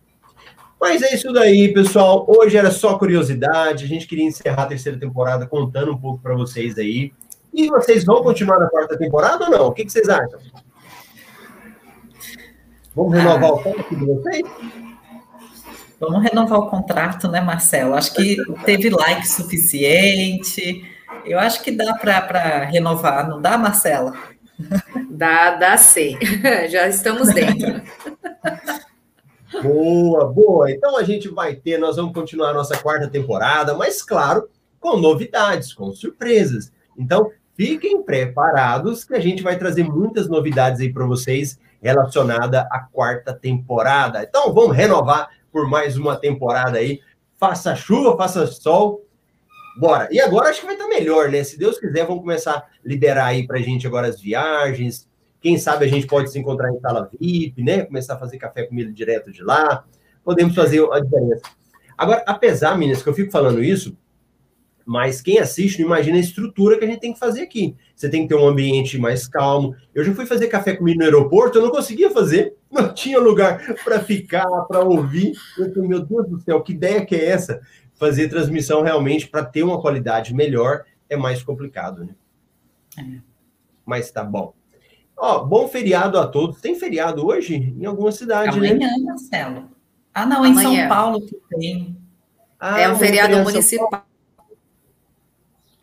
[0.81, 2.25] Mas é isso daí, pessoal.
[2.27, 3.85] Hoje era só curiosidade.
[3.85, 7.13] A gente queria encerrar a terceira temporada contando um pouco para vocês aí.
[7.53, 9.67] E vocês vão continuar na quarta temporada ou não?
[9.67, 10.39] O que, que vocês acham?
[12.95, 13.53] Vamos renovar ah.
[13.53, 14.43] o contrato de vocês?
[15.99, 17.93] Vamos renovar o contrato, né, Marcelo?
[17.93, 20.85] Acho que teve like suficiente.
[21.25, 24.13] Eu acho que dá para renovar, não dá, Marcela?
[25.09, 26.17] Dá, dá sim.
[26.69, 27.81] Já estamos dentro.
[29.61, 30.71] Boa, boa.
[30.71, 34.47] Então a gente vai ter, nós vamos continuar a nossa quarta temporada, mas claro,
[34.79, 36.71] com novidades, com surpresas.
[36.97, 42.79] Então, fiquem preparados que a gente vai trazer muitas novidades aí para vocês relacionada à
[42.79, 44.23] quarta temporada.
[44.23, 46.99] Então, vamos renovar por mais uma temporada aí.
[47.37, 49.05] Faça chuva, faça sol.
[49.77, 50.07] Bora.
[50.11, 51.43] E agora acho que vai estar melhor, né?
[51.43, 55.07] Se Deus quiser, vamos começar a liberar aí para a gente agora as viagens,
[55.39, 57.85] quem sabe a gente pode se encontrar em sala VIP, né?
[57.85, 59.85] Começar a fazer café comigo direto de lá.
[60.23, 61.43] Podemos fazer a diferença.
[61.95, 63.95] Agora, apesar, meninas, que eu fico falando isso,
[64.85, 67.75] mas quem assiste não imagina a estrutura que a gente tem que fazer aqui.
[67.95, 69.75] Você tem que ter um ambiente mais calmo.
[69.95, 73.75] Eu já fui fazer café comigo no aeroporto, eu não conseguia fazer, não tinha lugar
[73.83, 75.33] para ficar, para ouvir.
[75.57, 77.59] Eu falei, meu Deus do céu, que ideia que é essa?
[77.95, 82.15] Fazer transmissão realmente para ter uma qualidade melhor é mais complicado, né?
[82.99, 83.19] É.
[83.83, 84.53] Mas tá bom.
[85.17, 86.61] Ó, bom feriado a todos.
[86.61, 88.85] Tem feriado hoje em alguma cidade, Amanhã, né?
[88.85, 89.69] Amanhã, Marcelo.
[90.13, 90.53] Ah, não, Amanhã.
[90.53, 91.97] em São Paulo que tem.
[92.59, 94.05] Ah, é um feriado municipal.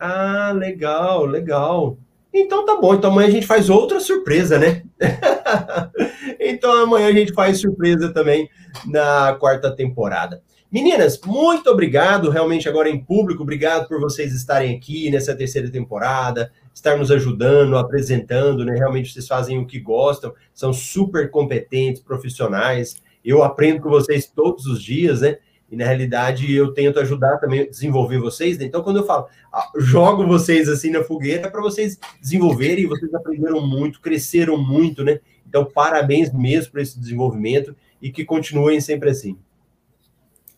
[0.04, 1.96] Ah, legal, legal.
[2.34, 2.92] Então tá bom.
[2.92, 4.82] Então amanhã a gente faz outra surpresa, né?
[6.40, 8.50] então amanhã a gente faz surpresa também
[8.84, 10.42] na quarta temporada.
[10.72, 16.50] Meninas, muito obrigado, realmente agora em público, obrigado por vocês estarem aqui nessa terceira temporada
[16.74, 18.74] estar nos ajudando, apresentando, né?
[18.74, 22.96] Realmente vocês fazem o que gostam, são super competentes, profissionais.
[23.24, 25.36] Eu aprendo com vocês todos os dias, né?
[25.72, 28.58] E na realidade eu tento ajudar também a desenvolver vocês.
[28.58, 28.66] Né?
[28.66, 33.12] Então, quando eu falo, ah, jogo vocês assim na fogueira, é para vocês desenvolverem, vocês
[33.14, 35.18] aprenderam muito, cresceram muito, né?
[35.48, 39.38] Então, parabéns mesmo por esse desenvolvimento e que continuem sempre assim.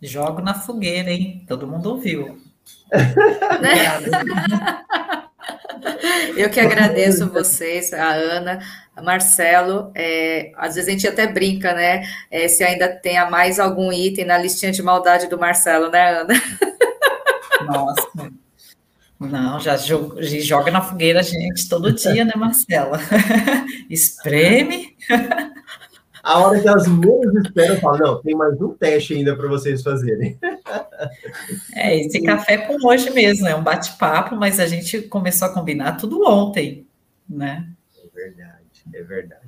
[0.02, 1.44] Jogo na fogueira, hein?
[1.46, 2.36] Todo mundo ouviu.
[6.36, 8.58] Eu que agradeço vocês, a Ana,
[9.02, 9.90] Marcelo.
[9.94, 12.04] É, às vezes a gente até brinca, né?
[12.30, 16.34] É, se ainda tem mais algum item na listinha de maldade do Marcelo, né, Ana?
[17.66, 18.32] Nossa.
[19.18, 22.98] Não, já joga, joga na fogueira a gente todo dia, né, Marcela?
[23.88, 24.94] Espreme.
[26.24, 29.46] A hora que as menos esperam, eu falo, não, tem mais um teste ainda para
[29.46, 30.38] vocês fazerem.
[31.74, 35.98] É, esse café com hoje mesmo, é um bate-papo, mas a gente começou a combinar
[35.98, 36.86] tudo ontem,
[37.28, 37.68] né?
[37.98, 38.53] É verdade,
[38.92, 39.46] é verdade.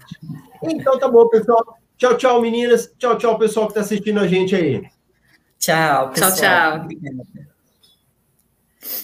[0.63, 1.79] Então tá bom, pessoal.
[1.97, 2.93] Tchau, tchau, meninas.
[2.99, 4.83] Tchau, tchau, pessoal que está assistindo a gente aí.
[5.59, 6.33] Tchau, pessoal.
[6.33, 7.56] Tchau, tchau.